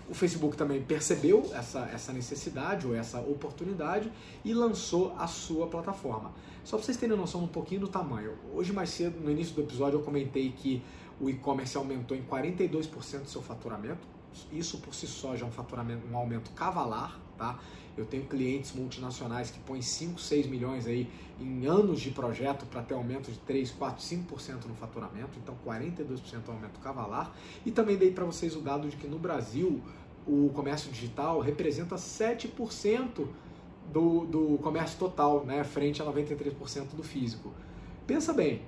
o 0.09 0.13
Facebook 0.13 0.57
também 0.57 0.81
percebeu 0.81 1.49
essa, 1.53 1.89
essa 1.93 2.11
necessidade 2.11 2.85
ou 2.85 2.95
essa 2.95 3.19
oportunidade 3.19 4.11
e 4.43 4.53
lançou 4.53 5.15
a 5.17 5.27
sua 5.27 5.67
plataforma. 5.67 6.31
Só 6.63 6.77
para 6.77 6.85
vocês 6.85 6.97
terem 6.97 7.15
noção 7.15 7.43
um 7.43 7.47
pouquinho 7.47 7.81
do 7.81 7.87
tamanho. 7.87 8.33
Hoje 8.53 8.71
mais 8.71 8.89
cedo, 8.89 9.19
no 9.19 9.31
início 9.31 9.53
do 9.55 9.61
episódio, 9.61 9.99
eu 9.99 10.03
comentei 10.03 10.51
que 10.51 10.83
o 11.19 11.29
e-commerce 11.29 11.77
aumentou 11.77 12.15
em 12.17 12.23
42% 12.23 13.21
do 13.21 13.29
seu 13.29 13.41
faturamento. 13.41 14.07
Isso 14.51 14.79
por 14.79 14.93
si 14.93 15.07
só 15.07 15.35
já 15.35 15.45
é 15.45 15.49
um 15.49 15.51
faturamento, 15.51 16.07
um 16.11 16.17
aumento 16.17 16.51
cavalar, 16.51 17.19
tá? 17.37 17.59
Eu 17.95 18.05
tenho 18.05 18.25
clientes 18.25 18.73
multinacionais 18.73 19.51
que 19.51 19.59
põem 19.59 19.81
5, 19.81 20.19
6 20.19 20.47
milhões 20.47 20.87
aí 20.87 21.07
em 21.39 21.65
anos 21.65 22.01
de 22.01 22.09
projeto 22.09 22.65
para 22.65 22.81
ter 22.81 22.95
aumento 22.95 23.31
de 23.31 23.37
3, 23.39 23.71
4, 23.71 24.03
5% 24.03 24.65
no 24.65 24.75
faturamento, 24.75 25.37
então 25.37 25.55
42% 25.65 26.47
aumento 26.47 26.79
cavalar. 26.79 27.31
E 27.65 27.71
também 27.71 27.95
dei 27.95 28.11
para 28.11 28.25
vocês 28.25 28.55
o 28.55 28.61
dado 28.61 28.89
de 28.89 28.97
que 28.97 29.07
no 29.07 29.19
Brasil 29.19 29.81
o 30.25 30.49
comércio 30.53 30.91
digital 30.91 31.39
representa 31.39 31.95
7% 31.95 33.27
do, 33.91 34.25
do 34.25 34.57
comércio 34.59 34.97
total, 34.97 35.45
né, 35.45 35.63
frente 35.63 36.01
a 36.01 36.05
93% 36.05 36.95
do 36.95 37.03
físico. 37.03 37.51
Pensa 38.07 38.33
bem, 38.33 38.61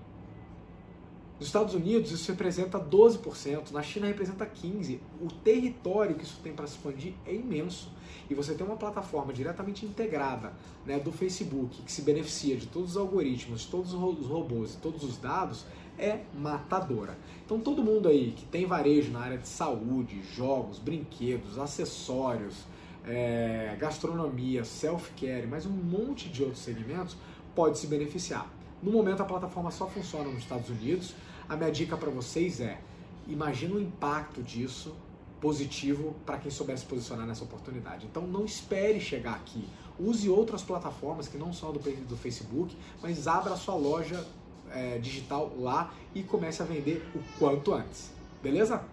nos 1.38 1.48
Estados 1.48 1.74
Unidos 1.74 2.12
isso 2.12 2.32
representa 2.32 2.80
12%, 2.80 3.71
na 3.71 3.84
China 3.84 4.08
representa 4.08 4.45
15%. 4.45 5.00
O 5.21 5.28
território 5.28 6.15
que 6.15 6.24
isso 6.24 6.39
tem 6.41 6.54
para 6.54 6.65
se 6.65 6.76
expandir 6.76 7.13
é 7.26 7.34
imenso. 7.34 7.91
E 8.30 8.34
você 8.34 8.54
tem 8.54 8.65
uma 8.65 8.78
plataforma 8.78 9.34
diretamente 9.34 9.86
integrada 9.86 10.54
né, 10.86 10.98
do 10.98 11.12
Facebook 11.12 11.82
que 11.82 11.91
se 11.91 12.02
beneficia 12.02 12.56
de 12.56 12.67
todos 12.67 12.91
os 12.91 12.98
algoritmos, 12.98 13.62
de 13.62 13.67
todos 13.67 13.93
os 13.93 14.28
robôs 14.28 14.76
e 14.76 14.78
todos 14.78 15.04
os 15.04 15.17
dados, 15.17 15.65
é 15.98 16.21
matadora. 16.34 17.17
Então 17.45 17.60
todo 17.60 17.84
mundo 17.84 18.08
aí 18.08 18.32
que 18.32 18.45
tem 18.45 18.65
varejo 18.65 19.12
na 19.12 19.19
área 19.19 19.38
de 19.38 19.48
saúde, 19.48 20.21
jogos, 20.36 20.80
brinquedos, 20.80 21.60
acessórios, 21.60 22.65
é, 23.06 23.76
gastronomia, 23.80 24.63
self-care, 24.63 25.45
mais 25.45 25.65
um 25.65 25.71
monte 25.71 26.30
de 26.30 26.43
outros 26.43 26.62
segmentos 26.62 27.17
pode 27.54 27.78
se 27.78 27.88
beneficiar. 27.88 28.50
No 28.82 28.91
momento 28.91 29.21
a 29.21 29.26
plataforma 29.26 29.71
só 29.71 29.88
funciona 29.88 30.30
nos 30.30 30.39
Estados 30.39 30.69
Unidos. 30.69 31.15
A 31.48 31.56
minha 31.56 31.72
dica 31.72 31.96
para 31.96 32.10
vocês 32.10 32.60
é: 32.60 32.80
imagina 33.28 33.76
o 33.76 33.82
impacto 33.82 34.42
disso 34.42 34.96
positivo 35.40 36.16
para 36.26 36.38
quem 36.38 36.50
souber 36.50 36.78
se 36.78 36.86
posicionar 36.86 37.28
nessa 37.28 37.44
oportunidade. 37.44 38.06
Então 38.06 38.26
não 38.26 38.46
espere 38.46 39.00
chegar 39.00 39.36
aqui. 39.36 39.68
Use 40.00 40.30
outras 40.30 40.64
plataformas 40.64 41.28
que 41.28 41.38
não 41.38 41.54
são 41.54 41.72
do, 41.72 41.80
do 41.80 42.18
Facebook, 42.18 42.76
mas 43.02 43.28
abra 43.28 43.54
a 43.54 43.58
sua 43.58 43.76
loja 43.76 44.26
é, 44.72 44.98
digital 44.98 45.54
lá 45.58 45.94
e 46.14 46.24
comece 46.24 46.62
a 46.62 46.66
vender 46.66 47.06
o 47.14 47.20
quanto 47.38 47.74
antes. 47.74 48.12
Beleza? 48.42 48.84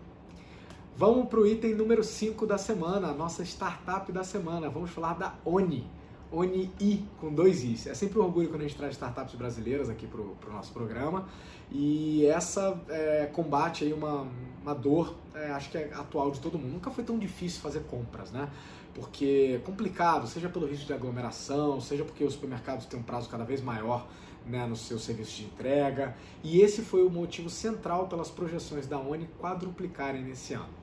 Vamos 0.96 1.28
para 1.28 1.40
o 1.40 1.46
item 1.46 1.74
número 1.74 2.04
5 2.04 2.46
da 2.46 2.58
semana, 2.58 3.08
a 3.08 3.14
nossa 3.14 3.42
startup 3.42 4.12
da 4.12 4.22
semana. 4.22 4.68
Vamos 4.68 4.90
falar 4.90 5.14
da 5.14 5.34
Oni. 5.44 5.86
ONI 6.32 7.06
com 7.20 7.32
dois 7.32 7.62
Is. 7.62 7.86
É 7.86 7.94
sempre 7.94 8.18
um 8.18 8.22
orgulho 8.22 8.48
quando 8.48 8.62
a 8.62 8.64
gente 8.64 8.76
traz 8.76 8.94
startups 8.94 9.34
brasileiras 9.34 9.90
aqui 9.90 10.06
para 10.06 10.20
o 10.20 10.34
pro 10.36 10.50
nosso 10.50 10.72
programa. 10.72 11.28
E 11.74 12.26
essa 12.26 12.78
é, 12.88 13.30
combate 13.32 13.84
aí 13.84 13.92
uma, 13.92 14.28
uma 14.62 14.74
dor, 14.74 15.16
é, 15.34 15.50
acho 15.52 15.70
que 15.70 15.78
é 15.78 15.90
atual 15.94 16.30
de 16.30 16.38
todo 16.38 16.58
mundo. 16.58 16.72
Nunca 16.72 16.90
foi 16.90 17.02
tão 17.02 17.18
difícil 17.18 17.60
fazer 17.62 17.80
compras, 17.84 18.30
né? 18.30 18.48
Porque 18.94 19.54
é 19.56 19.58
complicado, 19.64 20.26
seja 20.26 20.50
pelo 20.50 20.66
risco 20.66 20.84
de 20.84 20.92
aglomeração, 20.92 21.80
seja 21.80 22.04
porque 22.04 22.22
os 22.22 22.34
supermercados 22.34 22.84
têm 22.84 23.00
um 23.00 23.02
prazo 23.02 23.28
cada 23.28 23.42
vez 23.42 23.62
maior 23.62 24.06
né, 24.44 24.66
no 24.66 24.76
seu 24.76 24.98
serviço 24.98 25.36
de 25.36 25.44
entrega. 25.44 26.14
E 26.44 26.60
esse 26.60 26.82
foi 26.82 27.02
o 27.02 27.10
motivo 27.10 27.48
central 27.48 28.06
pelas 28.06 28.30
projeções 28.30 28.86
da 28.86 28.98
ONI 28.98 29.28
quadruplicarem 29.40 30.22
nesse 30.22 30.52
ano. 30.52 30.82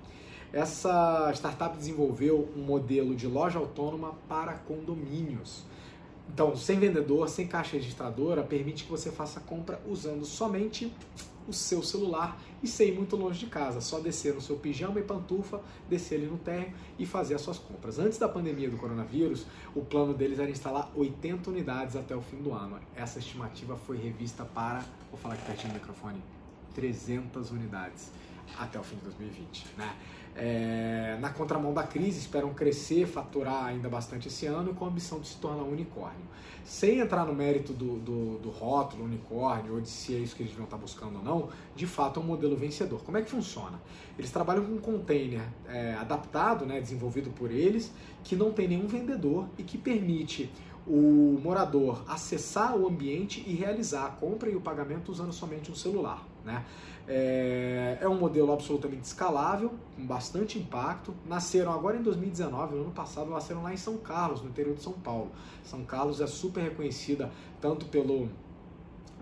Essa 0.52 1.32
startup 1.36 1.78
desenvolveu 1.78 2.49
um 2.56 2.62
modelo 2.62 3.15
de 3.15 3.28
loja 3.28 3.60
autônoma 3.60 4.15
para 4.28 4.54
condomínios. 4.54 5.63
Então, 6.32 6.56
sem 6.56 6.80
vendedor, 6.80 7.28
sem 7.28 7.48
caixa 7.48 7.78
registradora, 7.78 8.44
permite 8.44 8.86
que 8.86 8.92
você 8.92 9.12
faça 9.12 9.39
a 9.39 9.44
compra 9.44 9.82
usando 9.88 10.24
somente 10.24 10.94
o 11.48 11.54
seu 11.54 11.82
celular 11.82 12.39
e 12.62 12.68
sem 12.68 12.89
ir 12.89 12.96
muito 12.96 13.15
longe 13.15 13.39
de 13.39 13.48
casa, 13.48 13.82
só 13.82 14.00
descer 14.00 14.36
no 14.36 14.42
seu 14.42 14.56
pijama 14.58 15.00
e 15.00 15.04
pantufa, 15.04 15.60
descer 15.89 16.15
ali 16.20 16.28
no 16.28 16.38
térreo 16.38 16.72
e 17.00 17.06
fazer 17.06 17.34
as 17.34 17.42
suas 17.42 17.58
compras. 17.58 17.98
Antes 17.98 18.20
da 18.20 18.30
pandemia 18.30 18.70
do 18.70 18.78
coronavírus, 18.78 19.46
o 19.74 19.82
plano 19.82 20.13
deles 20.13 20.38
era 20.38 20.50
instalar 20.50 20.92
80 20.96 21.50
unidades 21.50 21.96
até 21.96 22.15
o 22.15 22.22
fim 22.22 22.38
do 22.38 22.54
ano. 22.54 22.80
Essa 22.96 23.18
estimativa 23.18 23.76
foi 23.76 23.98
revista 23.98 24.46
para, 24.46 24.86
vou 25.10 25.20
falar 25.20 25.34
aqui 25.34 25.46
pertinho 25.46 25.74
do 25.74 25.80
microfone, 25.80 26.22
300 26.76 27.50
unidades 27.52 28.12
até 28.58 28.80
o 28.80 28.84
fim 28.84 28.96
de 28.98 29.04
2020. 29.04 29.65
Né? 29.78 29.96
É, 30.41 31.17
na 31.19 31.30
contramão 31.32 31.73
da 31.73 31.84
crise, 31.84 32.17
esperam 32.17 32.54
crescer, 32.54 33.06
faturar 33.06 33.65
ainda 33.65 33.89
bastante 33.89 34.30
esse 34.30 34.45
ano 34.45 34.73
com 34.73 34.86
a 34.86 34.88
ambição 34.88 35.19
de 35.19 35.28
se 35.28 35.36
tornar 35.36 35.63
um 35.63 35.71
unicórnio. 35.71 36.21
Sem 36.63 36.99
entrar 36.99 37.25
no 37.25 37.34
mérito 37.34 37.73
do, 37.73 37.99
do, 37.99 38.38
do 38.38 38.49
rótulo 38.49 39.04
unicórnio 39.04 39.73
ou 39.73 39.82
de 39.82 39.89
se 39.89 40.15
é 40.15 40.19
isso 40.19 40.34
que 40.38 40.43
eles 40.43 40.54
vão 40.54 40.63
estar 40.63 40.78
buscando 40.78 41.17
ou 41.17 41.23
não, 41.23 41.49
de 41.75 41.86
fato 41.86 42.21
é 42.21 42.23
um 42.23 42.25
modelo 42.25 42.56
vencedor. 42.56 43.04
Como 43.04 43.17
é 43.17 43.21
que 43.21 43.30
funciona? 43.30 43.82
Eles 44.17 44.32
trabalham 44.32 44.63
com 44.63 44.71
um 44.75 44.80
container 44.80 45.41
é, 45.67 45.95
adaptado, 45.95 46.65
né, 46.65 46.80
desenvolvido 46.80 47.32
por 47.32 47.52
eles, 47.52 47.91
que 48.23 48.38
não 48.38 48.54
tem 48.54 48.69
nenhum 48.69 48.88
vendedor 48.88 49.45
e 49.58 49.63
que 49.63 49.78
permite 49.78 50.49
o 50.88 51.38
morador 51.43 52.02
acessar 52.08 52.78
o 52.78 52.88
ambiente 52.88 53.43
e 53.45 53.56
realizar 53.56 54.06
a 54.06 54.10
compra 54.10 54.49
e 54.49 54.56
o 54.56 54.62
pagamento 54.62 55.12
usando 55.12 55.34
somente 55.34 55.69
um 55.69 55.75
celular. 55.75 56.29
Né? 56.45 56.63
É, 57.08 57.97
é, 58.02 58.08
um 58.08 58.17
modelo 58.17 58.54
absolutamente 58.54 59.04
escalável, 59.04 59.73
com 59.95 60.06
bastante 60.06 60.60
impacto. 60.60 61.13
Nasceram 61.28 61.71
agora 61.71 61.97
em 61.97 62.04
2019, 62.04 62.75
no 62.75 62.82
ano 62.82 62.91
passado, 62.91 63.30
nasceram 63.30 63.63
lá 63.63 63.73
em 63.73 63.78
São 63.78 63.97
Carlos, 63.97 64.41
no 64.41 64.49
interior 64.49 64.75
de 64.75 64.84
São 64.84 64.93
Paulo. 64.93 65.32
São 65.63 65.84
Carlos 65.84 66.21
é 66.21 66.28
super 66.28 66.62
reconhecida 66.62 67.32
tanto 67.60 67.88
pelo, 67.88 68.30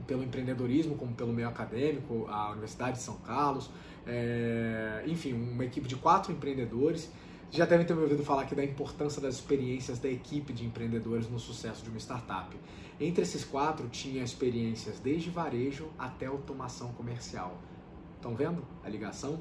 pelo 0.05 0.23
empreendedorismo 0.23 0.95
como 0.95 1.13
pelo 1.13 1.31
meio 1.31 1.47
acadêmico, 1.47 2.27
a 2.29 2.51
Universidade 2.51 2.97
de 2.97 3.03
São 3.03 3.15
Carlos. 3.17 3.69
É, 4.05 5.03
enfim, 5.05 5.33
uma 5.33 5.65
equipe 5.65 5.87
de 5.87 5.95
quatro 5.95 6.31
empreendedores. 6.31 7.09
Já 7.49 7.65
devem 7.65 7.85
ter 7.85 7.95
me 7.95 8.01
ouvido 8.01 8.23
falar 8.23 8.41
aqui 8.41 8.53
da 8.53 8.63
importância 8.63 9.21
das 9.21 9.35
experiências 9.35 9.99
da 9.99 10.09
equipe 10.09 10.51
de 10.51 10.65
empreendedores 10.65 11.29
no 11.29 11.39
sucesso 11.39 11.81
de 11.83 11.89
uma 11.89 11.99
startup. 11.99 12.55
Entre 12.99 13.21
esses 13.21 13.43
quatro, 13.43 13.87
tinha 13.89 14.23
experiências 14.23 14.99
desde 14.99 15.29
varejo 15.29 15.87
até 15.97 16.25
automação 16.25 16.91
comercial. 16.93 17.57
Estão 18.15 18.35
vendo 18.35 18.63
a 18.83 18.89
ligação? 18.89 19.39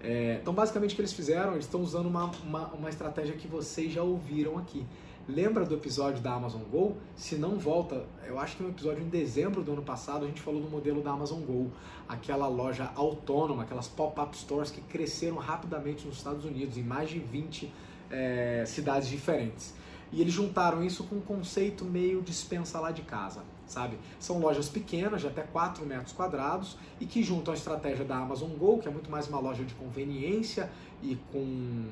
É, 0.00 0.38
então, 0.40 0.54
basicamente, 0.54 0.92
o 0.92 0.94
que 0.96 1.02
eles 1.02 1.12
fizeram? 1.12 1.52
Eles 1.52 1.66
estão 1.66 1.80
usando 1.80 2.06
uma, 2.06 2.30
uma, 2.42 2.68
uma 2.68 2.88
estratégia 2.88 3.34
que 3.36 3.46
vocês 3.46 3.92
já 3.92 4.02
ouviram 4.02 4.58
aqui. 4.58 4.86
Lembra 5.26 5.64
do 5.64 5.74
episódio 5.74 6.22
da 6.22 6.34
Amazon 6.34 6.62
Go? 6.62 6.96
Se 7.16 7.36
não 7.36 7.58
volta, 7.58 8.06
eu 8.26 8.38
acho 8.38 8.58
que 8.58 8.62
no 8.62 8.68
episódio 8.68 9.02
em 9.02 9.08
dezembro 9.08 9.62
do 9.62 9.72
ano 9.72 9.82
passado 9.82 10.24
a 10.24 10.28
gente 10.28 10.42
falou 10.42 10.60
do 10.60 10.68
modelo 10.68 11.00
da 11.02 11.12
Amazon 11.12 11.40
Go, 11.40 11.70
aquela 12.06 12.46
loja 12.46 12.90
autônoma, 12.94 13.62
aquelas 13.62 13.88
pop-up 13.88 14.36
stores 14.36 14.70
que 14.70 14.82
cresceram 14.82 15.36
rapidamente 15.36 16.06
nos 16.06 16.18
Estados 16.18 16.44
Unidos, 16.44 16.76
em 16.76 16.82
mais 16.82 17.08
de 17.08 17.18
20 17.18 17.72
é, 18.10 18.64
cidades 18.66 19.08
diferentes. 19.08 19.74
E 20.12 20.20
eles 20.20 20.32
juntaram 20.32 20.82
isso 20.82 21.04
com 21.04 21.16
um 21.16 21.20
conceito 21.20 21.84
meio 21.84 22.22
dispensa 22.22 22.78
lá 22.78 22.90
de 22.90 23.02
casa 23.02 23.42
sabe? 23.66 23.98
São 24.18 24.38
lojas 24.38 24.68
pequenas, 24.68 25.20
de 25.20 25.26
até 25.26 25.42
4 25.42 25.84
metros 25.84 26.12
quadrados, 26.12 26.76
e 27.00 27.06
que 27.06 27.22
juntam 27.22 27.52
a 27.52 27.56
estratégia 27.56 28.04
da 28.04 28.16
Amazon 28.16 28.50
Go, 28.50 28.78
que 28.78 28.88
é 28.88 28.90
muito 28.90 29.10
mais 29.10 29.28
uma 29.28 29.38
loja 29.38 29.64
de 29.64 29.74
conveniência 29.74 30.70
e 31.02 31.16
com 31.32 31.86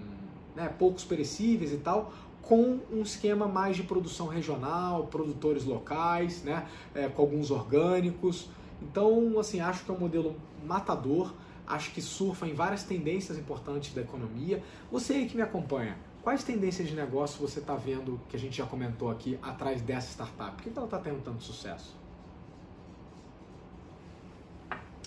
né, 0.54 0.68
poucos 0.78 1.04
perecíveis 1.04 1.72
e 1.72 1.78
tal, 1.78 2.12
com 2.42 2.80
um 2.92 3.02
esquema 3.02 3.46
mais 3.46 3.76
de 3.76 3.84
produção 3.84 4.26
regional, 4.26 5.06
produtores 5.06 5.64
locais, 5.64 6.42
né, 6.42 6.66
é, 6.94 7.08
com 7.08 7.22
alguns 7.22 7.50
orgânicos. 7.50 8.48
Então, 8.80 9.38
assim, 9.38 9.60
acho 9.60 9.84
que 9.84 9.90
é 9.90 9.94
um 9.94 9.98
modelo 9.98 10.36
matador. 10.66 11.32
acho 11.64 11.92
que 11.92 12.02
surfa 12.02 12.46
em 12.46 12.52
várias 12.52 12.82
tendências 12.82 13.38
importantes 13.38 13.94
da 13.94 14.02
economia. 14.02 14.62
Você 14.90 15.14
aí 15.14 15.26
que 15.26 15.36
me 15.36 15.42
acompanha, 15.42 15.96
quais 16.22 16.44
tendências 16.44 16.88
de 16.88 16.94
negócio 16.94 17.40
você 17.40 17.58
está 17.58 17.74
vendo, 17.74 18.20
que 18.28 18.36
a 18.36 18.38
gente 18.38 18.56
já 18.56 18.66
comentou 18.66 19.10
aqui, 19.10 19.38
atrás 19.42 19.82
dessa 19.82 20.12
startup? 20.12 20.52
Por 20.52 20.62
que 20.62 20.70
ela 20.76 20.86
está 20.86 20.98
tendo 20.98 21.22
tanto 21.22 21.42
sucesso? 21.42 21.94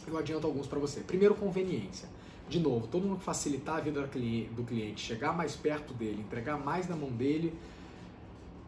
Eu 0.06 0.18
adianto 0.18 0.46
alguns 0.46 0.68
para 0.68 0.78
você. 0.78 1.02
Primeiro, 1.02 1.34
conveniência. 1.34 2.08
De 2.48 2.60
novo, 2.60 2.88
todo 2.88 3.08
mundo 3.08 3.20
facilitar 3.20 3.78
a 3.78 3.80
vida 3.80 4.02
do 4.02 4.64
cliente, 4.64 5.02
chegar 5.02 5.36
mais 5.36 5.56
perto 5.56 5.94
dele, 5.94 6.22
entregar 6.22 6.60
mais 6.60 6.88
na 6.88 6.96
mão 6.96 7.10
dele, 7.10 7.58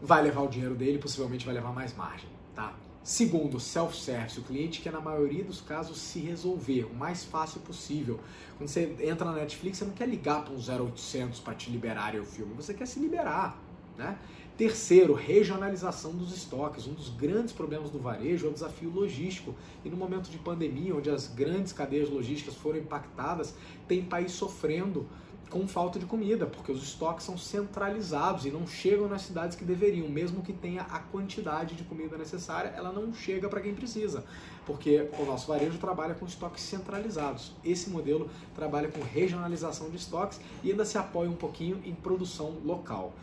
vai 0.02 0.24
levar 0.24 0.42
o 0.42 0.48
dinheiro 0.48 0.74
dele, 0.74 0.98
possivelmente 0.98 1.46
vai 1.46 1.54
levar 1.54 1.72
mais 1.72 1.96
margem, 1.96 2.30
tá? 2.56 2.74
Segundo, 3.08 3.58
self-service, 3.58 4.38
o 4.38 4.44
cliente 4.44 4.82
quer 4.82 4.92
na 4.92 5.00
maioria 5.00 5.42
dos 5.42 5.62
casos 5.62 5.98
se 5.98 6.20
resolver 6.20 6.84
o 6.92 6.94
mais 6.94 7.24
fácil 7.24 7.62
possível. 7.62 8.20
Quando 8.58 8.68
você 8.68 8.98
entra 9.00 9.24
na 9.24 9.32
Netflix, 9.32 9.78
você 9.78 9.86
não 9.86 9.94
quer 9.94 10.10
ligar 10.10 10.44
para 10.44 10.54
um 10.54 10.58
0800 10.58 11.40
para 11.40 11.54
te 11.54 11.70
liberar 11.70 12.16
o 12.16 12.26
filme, 12.26 12.54
você 12.54 12.74
quer 12.74 12.86
se 12.86 13.00
liberar, 13.00 13.58
né? 13.98 14.18
Terceiro, 14.58 15.14
regionalização 15.14 16.12
dos 16.12 16.36
estoques. 16.36 16.86
Um 16.86 16.94
dos 16.94 17.08
grandes 17.08 17.54
problemas 17.54 17.90
do 17.90 17.98
varejo 17.98 18.46
é 18.46 18.50
o 18.50 18.54
desafio 18.54 18.90
logístico. 18.90 19.56
E 19.86 19.90
no 19.90 19.96
momento 19.96 20.30
de 20.30 20.38
pandemia, 20.38 20.94
onde 20.94 21.10
as 21.10 21.28
grandes 21.28 21.72
cadeias 21.72 22.10
logísticas 22.10 22.56
foram 22.56 22.80
impactadas, 22.80 23.54
tem 23.88 24.04
país 24.04 24.34
sofrendo 24.34 25.08
com 25.50 25.68
falta 25.68 25.98
de 25.98 26.06
comida, 26.06 26.46
porque 26.46 26.72
os 26.72 26.84
estoques 26.84 27.26
são 27.26 27.38
centralizados 27.38 28.46
e 28.46 28.52
não 28.52 28.68
chegam 28.68 29.08
nas 29.08 29.22
cidades 29.22 29.56
que 29.56 29.64
deveriam, 29.64 30.08
mesmo 30.08 30.42
que 30.42 30.54
tenha 30.54 30.82
a 30.84 31.00
quantidade 31.00 31.76
de 31.76 31.84
comida 31.84 32.18
necessária, 32.18 32.74
ela 32.76 32.92
não 32.92 33.14
chega 33.14 33.48
para 33.48 33.62
quem 33.62 33.74
precisa, 33.74 34.26
porque 34.66 35.10
o 35.18 35.26
nosso 35.26 35.48
varejo 35.48 35.78
trabalha 35.78 36.14
com 36.16 36.26
estoques 36.26 36.64
centralizados. 36.64 37.54
Esse 37.64 37.90
modelo 37.90 38.30
trabalha 38.56 38.90
com 38.90 39.02
regionalização 39.02 39.90
de 39.90 39.98
estoques 39.98 40.40
e 40.64 40.72
ainda 40.72 40.86
se 40.86 40.98
apoia 40.98 41.30
um 41.30 41.36
pouquinho 41.36 41.82
em 41.86 41.96
produção 41.96 42.58
local. 42.66 43.14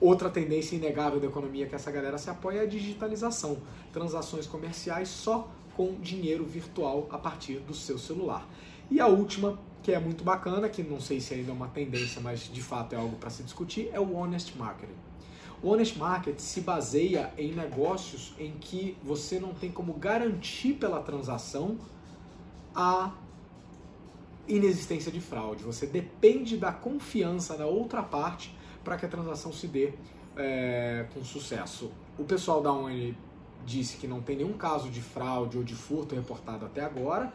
Outra 0.00 0.30
tendência 0.30 0.76
inegável 0.76 1.18
da 1.18 1.26
economia 1.26 1.66
que 1.66 1.74
essa 1.74 1.90
galera 1.90 2.18
se 2.18 2.30
apoia 2.30 2.58
é 2.58 2.62
a 2.62 2.66
digitalização, 2.66 3.58
transações 3.92 4.46
comerciais 4.46 5.08
só 5.08 5.48
com 5.76 5.94
dinheiro 6.00 6.44
virtual 6.44 7.08
a 7.10 7.18
partir 7.18 7.58
do 7.60 7.74
seu 7.74 7.98
celular. 7.98 8.48
E 8.90 9.00
a 9.00 9.06
última 9.06 9.58
que 9.82 9.92
é 9.92 9.98
muito 9.98 10.24
bacana, 10.24 10.68
que 10.68 10.82
não 10.82 11.00
sei 11.00 11.20
se 11.20 11.34
ainda 11.34 11.50
é 11.50 11.54
uma 11.54 11.68
tendência, 11.68 12.20
mas 12.20 12.40
de 12.40 12.62
fato 12.62 12.94
é 12.94 12.96
algo 12.96 13.16
para 13.16 13.30
se 13.30 13.42
discutir, 13.42 13.90
é 13.92 14.00
o 14.00 14.14
honest 14.14 14.56
marketing. 14.56 14.96
O 15.62 15.70
honest 15.70 15.98
market 15.98 16.38
se 16.38 16.60
baseia 16.60 17.32
em 17.36 17.52
negócios 17.52 18.34
em 18.38 18.52
que 18.52 18.96
você 19.02 19.40
não 19.40 19.52
tem 19.52 19.70
como 19.70 19.92
garantir 19.94 20.74
pela 20.74 21.00
transação 21.00 21.78
a 22.74 23.12
inexistência 24.46 25.10
de 25.10 25.20
fraude. 25.20 25.64
Você 25.64 25.86
depende 25.86 26.56
da 26.56 26.72
confiança 26.72 27.56
da 27.56 27.66
outra 27.66 28.02
parte 28.02 28.56
para 28.84 28.96
que 28.96 29.04
a 29.04 29.08
transação 29.08 29.52
se 29.52 29.66
dê 29.66 29.92
é, 30.36 31.06
com 31.12 31.24
sucesso. 31.24 31.90
O 32.16 32.24
pessoal 32.24 32.62
da 32.62 32.72
ONU 32.72 33.14
disse 33.66 33.96
que 33.96 34.06
não 34.06 34.20
tem 34.20 34.36
nenhum 34.36 34.54
caso 34.54 34.88
de 34.88 35.02
fraude 35.02 35.58
ou 35.58 35.64
de 35.64 35.74
furto 35.74 36.14
reportado 36.14 36.64
até 36.64 36.82
agora, 36.82 37.32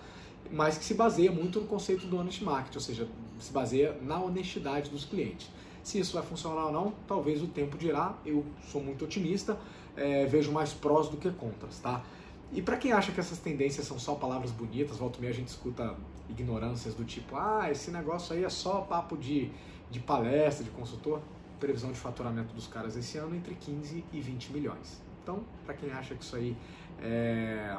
mas 0.51 0.77
que 0.77 0.85
se 0.85 0.93
baseia 0.93 1.31
muito 1.31 1.59
no 1.59 1.67
conceito 1.67 2.05
do 2.05 2.17
honest 2.17 2.43
market, 2.43 2.75
ou 2.75 2.81
seja, 2.81 3.07
se 3.39 3.51
baseia 3.51 3.97
na 4.01 4.19
honestidade 4.19 4.89
dos 4.89 5.05
clientes. 5.05 5.49
Se 5.83 5.99
isso 5.99 6.13
vai 6.13 6.23
funcionar 6.23 6.67
ou 6.67 6.71
não, 6.71 6.93
talvez 7.07 7.41
o 7.41 7.47
tempo 7.47 7.77
dirá. 7.77 8.15
Eu 8.25 8.45
sou 8.71 8.81
muito 8.81 9.03
otimista, 9.03 9.57
é, 9.97 10.25
vejo 10.25 10.51
mais 10.51 10.73
prós 10.73 11.09
do 11.09 11.17
que 11.17 11.29
contras, 11.31 11.79
tá? 11.79 12.03
E 12.51 12.61
para 12.61 12.77
quem 12.77 12.91
acha 12.91 13.11
que 13.11 13.19
essas 13.19 13.39
tendências 13.39 13.85
são 13.85 13.97
só 13.97 14.15
palavras 14.15 14.51
bonitas, 14.51 14.97
volta 14.97 15.17
e 15.17 15.21
meia 15.21 15.33
a 15.33 15.35
gente 15.35 15.47
escuta 15.47 15.95
ignorâncias 16.29 16.93
do 16.93 17.03
tipo, 17.03 17.35
ah, 17.35 17.67
esse 17.69 17.91
negócio 17.91 18.35
aí 18.35 18.43
é 18.43 18.49
só 18.49 18.81
papo 18.81 19.17
de, 19.17 19.49
de 19.89 19.99
palestra, 19.99 20.63
de 20.63 20.69
consultor. 20.69 21.19
Previsão 21.59 21.91
de 21.91 21.97
faturamento 21.97 22.53
dos 22.53 22.67
caras 22.67 22.95
esse 22.97 23.17
ano 23.17 23.35
entre 23.35 23.55
15 23.55 24.03
e 24.11 24.19
20 24.19 24.51
milhões. 24.51 25.01
Então, 25.21 25.43
para 25.65 25.73
quem 25.73 25.89
acha 25.91 26.13
que 26.13 26.23
isso 26.23 26.35
aí 26.35 26.55
é, 27.01 27.77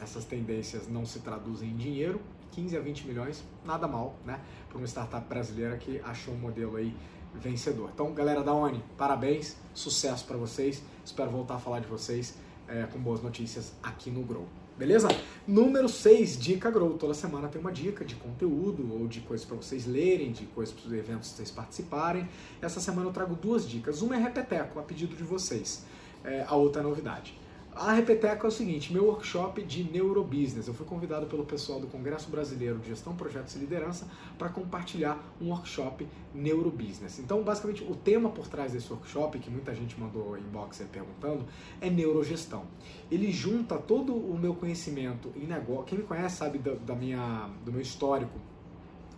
essas 0.00 0.24
tendências 0.24 0.88
não 0.88 1.04
se 1.04 1.20
traduzem 1.20 1.70
em 1.70 1.76
dinheiro, 1.76 2.20
15 2.52 2.76
a 2.76 2.80
20 2.80 3.06
milhões, 3.06 3.44
nada 3.64 3.86
mal, 3.86 4.16
né? 4.24 4.40
Para 4.68 4.78
uma 4.78 4.86
startup 4.86 5.28
brasileira 5.28 5.76
que 5.76 6.00
achou 6.00 6.34
um 6.34 6.38
modelo 6.38 6.76
aí 6.76 6.94
vencedor. 7.34 7.90
Então, 7.94 8.12
galera 8.12 8.42
da 8.42 8.52
ONI, 8.52 8.82
parabéns, 8.96 9.56
sucesso 9.74 10.24
para 10.26 10.36
vocês. 10.36 10.82
Espero 11.04 11.30
voltar 11.30 11.54
a 11.54 11.58
falar 11.58 11.80
de 11.80 11.86
vocês 11.86 12.36
é, 12.66 12.84
com 12.84 12.98
boas 12.98 13.22
notícias 13.22 13.72
aqui 13.82 14.10
no 14.10 14.22
Grow. 14.22 14.46
Beleza? 14.76 15.08
Número 15.46 15.88
6, 15.88 16.38
dica 16.38 16.70
Grow. 16.70 16.96
Toda 16.96 17.12
semana 17.12 17.48
tem 17.48 17.60
uma 17.60 17.72
dica 17.72 18.04
de 18.04 18.14
conteúdo 18.14 18.88
ou 18.92 19.08
de 19.08 19.20
coisas 19.20 19.44
para 19.44 19.56
vocês 19.56 19.86
lerem, 19.86 20.30
de 20.30 20.46
coisas 20.46 20.74
para 20.74 20.86
os 20.86 20.92
eventos 20.92 21.30
vocês 21.30 21.50
participarem. 21.50 22.28
Essa 22.62 22.78
semana 22.78 23.08
eu 23.08 23.12
trago 23.12 23.34
duas 23.34 23.68
dicas. 23.68 24.02
Uma 24.02 24.16
é 24.16 24.18
repeteco, 24.18 24.78
a 24.78 24.82
pedido 24.82 25.16
de 25.16 25.24
vocês. 25.24 25.84
É, 26.22 26.44
a 26.46 26.54
outra 26.54 26.80
é 26.80 26.84
novidade. 26.84 27.36
A 27.80 27.92
Repeteco 27.92 28.44
é 28.44 28.48
o 28.48 28.50
seguinte, 28.50 28.92
meu 28.92 29.04
workshop 29.04 29.62
de 29.62 29.84
neurobusiness. 29.84 30.66
Eu 30.66 30.74
fui 30.74 30.84
convidado 30.84 31.26
pelo 31.26 31.46
pessoal 31.46 31.78
do 31.78 31.86
Congresso 31.86 32.28
Brasileiro 32.28 32.76
de 32.80 32.88
Gestão, 32.88 33.14
Projetos 33.14 33.54
e 33.54 33.58
Liderança 33.60 34.08
para 34.36 34.48
compartilhar 34.48 35.16
um 35.40 35.50
workshop 35.50 36.04
neurobusiness. 36.34 37.20
Então, 37.20 37.40
basicamente, 37.44 37.84
o 37.84 37.94
tema 37.94 38.30
por 38.30 38.48
trás 38.48 38.72
desse 38.72 38.92
workshop, 38.92 39.38
que 39.38 39.48
muita 39.48 39.72
gente 39.76 39.98
mandou 39.98 40.36
inbox 40.36 40.82
perguntando, 40.90 41.46
é 41.80 41.88
neurogestão. 41.88 42.64
Ele 43.08 43.30
junta 43.30 43.78
todo 43.78 44.12
o 44.12 44.36
meu 44.36 44.56
conhecimento 44.56 45.32
em 45.36 45.46
negócio. 45.46 45.84
Quem 45.84 45.98
me 45.98 46.04
conhece 46.04 46.34
sabe 46.34 46.58
da, 46.58 46.74
da 46.74 46.96
minha, 46.96 47.48
do 47.64 47.70
meu 47.70 47.80
histórico 47.80 48.40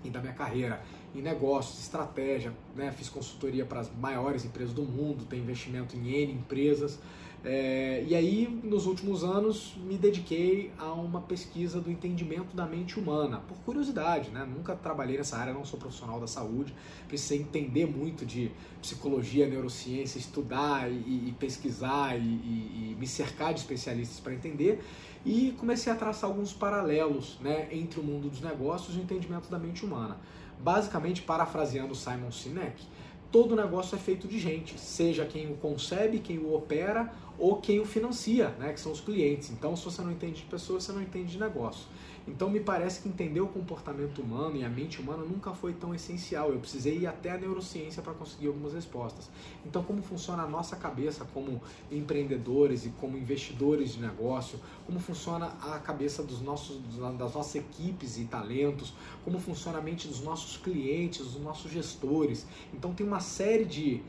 e 0.04 0.10
da 0.10 0.20
minha 0.20 0.34
carreira 0.34 0.82
em 1.14 1.22
negócios, 1.22 1.80
estratégia, 1.80 2.52
né? 2.76 2.92
fiz 2.92 3.08
consultoria 3.08 3.64
para 3.64 3.80
as 3.80 3.90
maiores 3.96 4.44
empresas 4.44 4.74
do 4.74 4.82
mundo, 4.82 5.24
tenho 5.24 5.42
investimento 5.42 5.96
em 5.96 6.08
N 6.08 6.32
empresas. 6.32 6.98
É, 7.42 8.04
e 8.06 8.14
aí, 8.14 8.60
nos 8.62 8.84
últimos 8.84 9.24
anos, 9.24 9.74
me 9.86 9.96
dediquei 9.96 10.70
a 10.78 10.92
uma 10.92 11.22
pesquisa 11.22 11.80
do 11.80 11.90
entendimento 11.90 12.54
da 12.54 12.66
mente 12.66 13.00
humana, 13.00 13.38
por 13.48 13.56
curiosidade, 13.58 14.30
né? 14.30 14.44
Nunca 14.44 14.76
trabalhei 14.76 15.16
nessa 15.16 15.38
área, 15.38 15.54
não 15.54 15.64
sou 15.64 15.78
profissional 15.78 16.20
da 16.20 16.26
saúde, 16.26 16.74
precisei 17.08 17.40
entender 17.40 17.86
muito 17.86 18.26
de 18.26 18.50
psicologia, 18.82 19.48
neurociência, 19.48 20.18
estudar 20.18 20.90
e, 20.90 21.28
e 21.28 21.34
pesquisar 21.38 22.18
e, 22.18 22.20
e, 22.20 22.96
me 22.98 23.06
cercar 23.06 23.54
de 23.54 23.60
especialistas 23.60 24.20
para 24.20 24.34
entender 24.34 24.84
e 25.24 25.54
comecei 25.58 25.90
a 25.92 25.96
traçar 25.96 26.28
alguns 26.28 26.52
paralelos 26.52 27.38
né, 27.40 27.68
entre 27.72 28.00
o 28.00 28.02
mundo 28.02 28.28
dos 28.28 28.40
negócios 28.40 28.96
e 28.96 28.98
o 28.98 29.02
entendimento 29.02 29.50
da 29.50 29.58
mente 29.58 29.84
humana. 29.84 30.18
Basicamente, 30.58 31.22
parafraseando 31.22 31.94
Simon 31.94 32.30
Sinek, 32.30 32.82
todo 33.30 33.54
negócio 33.54 33.94
é 33.94 33.98
feito 33.98 34.26
de 34.26 34.38
gente, 34.38 34.78
seja 34.78 35.24
quem 35.24 35.50
o 35.50 35.56
concebe, 35.56 36.18
quem 36.18 36.38
o 36.38 36.54
opera 36.54 37.12
ou 37.40 37.56
quem 37.56 37.80
o 37.80 37.86
financia, 37.86 38.50
né, 38.58 38.72
que 38.72 38.78
são 38.78 38.92
os 38.92 39.00
clientes. 39.00 39.50
Então, 39.50 39.74
se 39.74 39.84
você 39.84 40.02
não 40.02 40.12
entende 40.12 40.42
de 40.42 40.46
pessoas, 40.46 40.84
você 40.84 40.92
não 40.92 41.00
entende 41.00 41.32
de 41.32 41.38
negócio. 41.38 41.86
Então, 42.28 42.50
me 42.50 42.60
parece 42.60 43.00
que 43.00 43.08
entender 43.08 43.40
o 43.40 43.48
comportamento 43.48 44.20
humano 44.20 44.54
e 44.56 44.62
a 44.62 44.68
mente 44.68 45.00
humana 45.00 45.24
nunca 45.24 45.54
foi 45.54 45.72
tão 45.72 45.94
essencial. 45.94 46.52
Eu 46.52 46.60
precisei 46.60 46.98
ir 46.98 47.06
até 47.06 47.30
a 47.30 47.38
neurociência 47.38 48.02
para 48.02 48.12
conseguir 48.12 48.48
algumas 48.48 48.74
respostas. 48.74 49.30
Então, 49.64 49.82
como 49.82 50.02
funciona 50.02 50.42
a 50.42 50.46
nossa 50.46 50.76
cabeça 50.76 51.24
como 51.32 51.62
empreendedores 51.90 52.84
e 52.84 52.90
como 52.90 53.16
investidores 53.16 53.94
de 53.94 54.02
negócio? 54.02 54.60
Como 54.86 55.00
funciona 55.00 55.46
a 55.62 55.78
cabeça 55.78 56.22
dos 56.22 56.42
nossos, 56.42 56.78
das 57.18 57.34
nossas 57.34 57.54
equipes 57.54 58.18
e 58.18 58.26
talentos? 58.26 58.92
Como 59.24 59.40
funciona 59.40 59.78
a 59.78 59.82
mente 59.82 60.06
dos 60.06 60.20
nossos 60.20 60.58
clientes, 60.58 61.24
dos 61.24 61.40
nossos 61.40 61.72
gestores? 61.72 62.46
Então, 62.74 62.92
tem 62.92 63.06
uma 63.06 63.20
série 63.20 63.64
de 63.64 64.02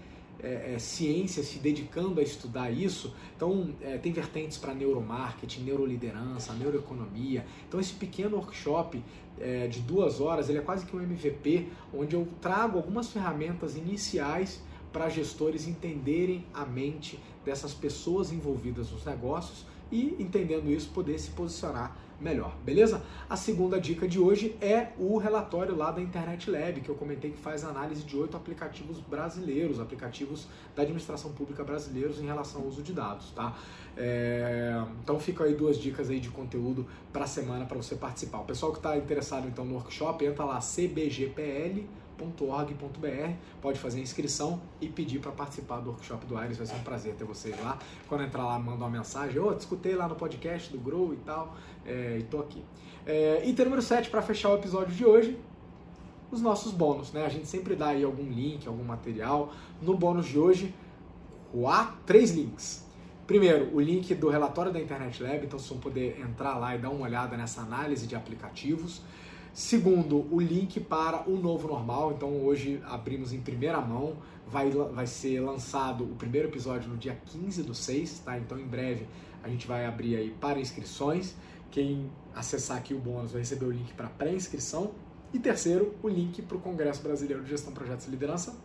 é, 0.43 0.73
é, 0.73 0.79
ciência 0.79 1.43
se 1.43 1.59
dedicando 1.59 2.19
a 2.19 2.23
estudar 2.23 2.71
isso. 2.71 3.13
Então, 3.35 3.69
é, 3.81 3.97
tem 3.97 4.11
vertentes 4.11 4.57
para 4.57 4.73
neuromarketing, 4.73 5.61
neuroliderança, 5.61 6.53
neuroeconomia. 6.53 7.45
Então, 7.67 7.79
esse 7.79 7.93
pequeno 7.93 8.37
workshop 8.37 9.03
é, 9.39 9.67
de 9.67 9.79
duas 9.81 10.19
horas, 10.19 10.49
ele 10.49 10.57
é 10.57 10.61
quase 10.61 10.85
que 10.85 10.95
um 10.95 11.01
MVP, 11.01 11.67
onde 11.93 12.15
eu 12.15 12.27
trago 12.41 12.77
algumas 12.77 13.09
ferramentas 13.09 13.75
iniciais 13.75 14.61
para 14.91 15.09
gestores 15.09 15.67
entenderem 15.67 16.45
a 16.53 16.65
mente 16.65 17.19
dessas 17.45 17.73
pessoas 17.73 18.31
envolvidas 18.31 18.91
nos 18.91 19.05
negócios 19.05 19.65
e, 19.91 20.15
entendendo 20.19 20.69
isso, 20.69 20.89
poder 20.89 21.17
se 21.19 21.31
posicionar 21.31 21.97
melhor, 22.21 22.55
beleza? 22.63 23.01
A 23.29 23.35
segunda 23.35 23.79
dica 23.79 24.07
de 24.07 24.19
hoje 24.19 24.55
é 24.61 24.89
o 24.97 25.17
relatório 25.17 25.75
lá 25.75 25.91
da 25.91 26.01
Internet 26.01 26.49
Lab, 26.49 26.79
que 26.81 26.89
eu 26.89 26.95
comentei 26.95 27.31
que 27.31 27.37
faz 27.37 27.63
análise 27.63 28.03
de 28.03 28.15
oito 28.15 28.37
aplicativos 28.37 28.99
brasileiros, 28.99 29.79
aplicativos 29.79 30.47
da 30.75 30.83
administração 30.83 31.31
pública 31.33 31.63
brasileiros 31.63 32.19
em 32.19 32.25
relação 32.25 32.61
ao 32.61 32.67
uso 32.67 32.83
de 32.83 32.93
dados, 32.93 33.31
tá? 33.31 33.57
É... 33.97 34.81
Então 35.03 35.19
fica 35.19 35.43
aí 35.43 35.55
duas 35.55 35.77
dicas 35.77 36.09
aí 36.09 36.19
de 36.19 36.29
conteúdo 36.29 36.85
para 37.11 37.23
a 37.23 37.27
semana 37.27 37.65
para 37.65 37.77
você 37.77 37.95
participar. 37.95 38.39
O 38.39 38.45
pessoal 38.45 38.71
que 38.71 38.77
está 38.79 38.95
interessado 38.95 39.47
então 39.47 39.65
no 39.65 39.73
workshop, 39.75 40.23
entra 40.23 40.45
lá 40.45 40.59
cbgpl.com.br 40.59 42.00
grow.org.br. 42.21 43.33
Pode 43.61 43.79
fazer 43.79 43.99
a 43.99 44.01
inscrição 44.01 44.61
e 44.79 44.87
pedir 44.87 45.19
para 45.19 45.31
participar 45.31 45.79
do 45.79 45.89
workshop 45.89 46.25
do 46.25 46.37
Aires. 46.37 46.57
Vai 46.57 46.67
ser 46.67 46.75
um 46.75 46.83
prazer 46.83 47.15
ter 47.15 47.23
vocês 47.23 47.59
lá. 47.61 47.79
Quando 48.07 48.23
entrar 48.23 48.45
lá, 48.45 48.59
manda 48.59 48.77
uma 48.77 48.89
mensagem. 48.89 49.39
Ô, 49.39 49.47
oh, 49.49 49.53
escutei 49.53 49.95
lá 49.95 50.07
no 50.07 50.15
podcast 50.15 50.71
do 50.71 50.79
Grow 50.79 51.13
e 51.13 51.17
tal, 51.17 51.55
é, 51.85 52.17
e 52.19 52.23
tô 52.23 52.39
aqui. 52.39 52.63
É, 53.05 53.41
item 53.47 53.65
número 53.65 53.81
7, 53.81 54.09
para 54.09 54.21
fechar 54.21 54.49
o 54.49 54.55
episódio 54.55 54.93
de 54.93 55.05
hoje, 55.05 55.37
os 56.31 56.41
nossos 56.41 56.71
bônus. 56.71 57.11
Né? 57.11 57.25
A 57.25 57.29
gente 57.29 57.47
sempre 57.47 57.75
dá 57.75 57.87
aí 57.87 58.03
algum 58.03 58.29
link, 58.29 58.67
algum 58.67 58.83
material. 58.83 59.51
No 59.81 59.97
bônus 59.97 60.27
de 60.27 60.37
hoje, 60.37 60.73
quatro, 61.51 61.97
três 62.05 62.31
links. 62.31 62.85
Primeiro, 63.25 63.73
o 63.73 63.79
link 63.79 64.13
do 64.15 64.29
relatório 64.29 64.73
da 64.73 64.79
Internet 64.79 65.23
Lab, 65.23 65.45
então 65.45 65.57
vocês 65.57 65.69
vão 65.69 65.79
poder 65.79 66.19
entrar 66.19 66.57
lá 66.57 66.75
e 66.75 66.79
dar 66.79 66.89
uma 66.89 67.05
olhada 67.05 67.37
nessa 67.37 67.61
análise 67.61 68.05
de 68.05 68.15
aplicativos. 68.15 69.01
Segundo, 69.53 70.25
o 70.33 70.39
link 70.39 70.79
para 70.79 71.29
o 71.29 71.37
novo 71.37 71.67
normal. 71.67 72.13
Então 72.13 72.41
hoje 72.41 72.81
abrimos 72.85 73.33
em 73.33 73.41
primeira 73.41 73.81
mão. 73.81 74.15
Vai, 74.47 74.69
vai 74.69 75.07
ser 75.07 75.41
lançado 75.41 76.05
o 76.05 76.15
primeiro 76.15 76.47
episódio 76.47 76.89
no 76.89 76.97
dia 76.97 77.17
15 77.25 77.63
do 77.63 77.75
6, 77.75 78.19
tá? 78.19 78.37
Então 78.37 78.57
em 78.57 78.65
breve 78.65 79.07
a 79.43 79.49
gente 79.49 79.67
vai 79.67 79.85
abrir 79.85 80.15
aí 80.15 80.31
para 80.39 80.59
inscrições. 80.59 81.35
Quem 81.69 82.09
acessar 82.33 82.77
aqui 82.77 82.93
o 82.93 82.99
bônus 82.99 83.31
vai 83.31 83.41
receber 83.41 83.65
o 83.65 83.71
link 83.71 83.93
para 83.93 84.07
pré-inscrição. 84.07 84.91
E 85.33 85.39
terceiro, 85.39 85.95
o 86.01 86.07
link 86.07 86.41
para 86.41 86.57
o 86.57 86.59
Congresso 86.59 87.01
Brasileiro 87.01 87.43
de 87.43 87.49
Gestão, 87.49 87.73
Projetos 87.73 88.07
e 88.07 88.09
Liderança, 88.09 88.57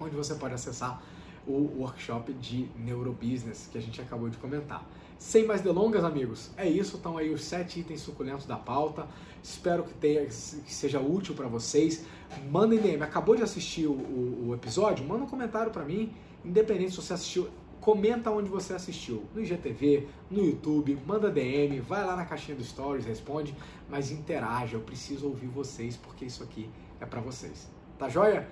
onde 0.00 0.14
você 0.14 0.34
pode 0.34 0.54
acessar 0.54 1.02
o 1.46 1.80
workshop 1.80 2.32
de 2.34 2.68
Neurobusiness 2.76 3.68
que 3.70 3.78
a 3.78 3.80
gente 3.80 4.00
acabou 4.00 4.28
de 4.28 4.36
comentar. 4.38 4.86
Sem 5.18 5.46
mais 5.46 5.62
delongas, 5.62 6.04
amigos, 6.04 6.50
é 6.56 6.68
isso. 6.68 6.96
Estão 6.96 7.16
aí 7.16 7.30
os 7.30 7.44
sete 7.44 7.80
itens 7.80 8.00
suculentos 8.00 8.46
da 8.46 8.56
pauta. 8.56 9.06
Espero 9.42 9.82
que, 9.82 9.94
tenha, 9.94 10.26
que 10.26 10.74
seja 10.74 11.00
útil 11.00 11.34
para 11.34 11.48
vocês. 11.48 12.04
Mandem 12.50 12.78
DM. 12.78 13.02
Acabou 13.02 13.34
de 13.34 13.42
assistir 13.42 13.86
o, 13.86 13.92
o, 13.92 14.48
o 14.48 14.54
episódio? 14.54 15.06
Manda 15.06 15.24
um 15.24 15.26
comentário 15.26 15.72
para 15.72 15.84
mim, 15.84 16.12
independente 16.44 16.90
se 16.90 16.96
você 16.96 17.14
assistiu. 17.14 17.48
Comenta 17.80 18.30
onde 18.30 18.48
você 18.48 18.74
assistiu, 18.74 19.22
no 19.32 19.40
IGTV, 19.40 20.08
no 20.28 20.44
YouTube, 20.44 20.98
manda 21.06 21.30
DM, 21.30 21.78
vai 21.78 22.04
lá 22.04 22.16
na 22.16 22.24
caixinha 22.24 22.56
do 22.56 22.64
Stories, 22.64 23.06
responde, 23.06 23.54
mas 23.88 24.10
interaja. 24.10 24.76
Eu 24.76 24.80
preciso 24.80 25.28
ouvir 25.28 25.46
vocês 25.46 25.96
porque 25.96 26.24
isso 26.24 26.42
aqui 26.42 26.68
é 27.00 27.06
para 27.06 27.20
vocês. 27.20 27.70
Tá 27.96 28.08
joia? 28.08 28.48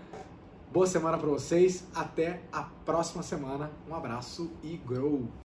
Boa 0.72 0.87
semana 0.87 1.18
para 1.18 1.29
vocês. 1.29 1.85
Até 1.94 2.42
a 2.53 2.62
próxima 2.62 3.22
semana. 3.22 3.72
Um 3.88 3.94
abraço 3.94 4.50
e 4.62 4.77
grow! 4.77 5.29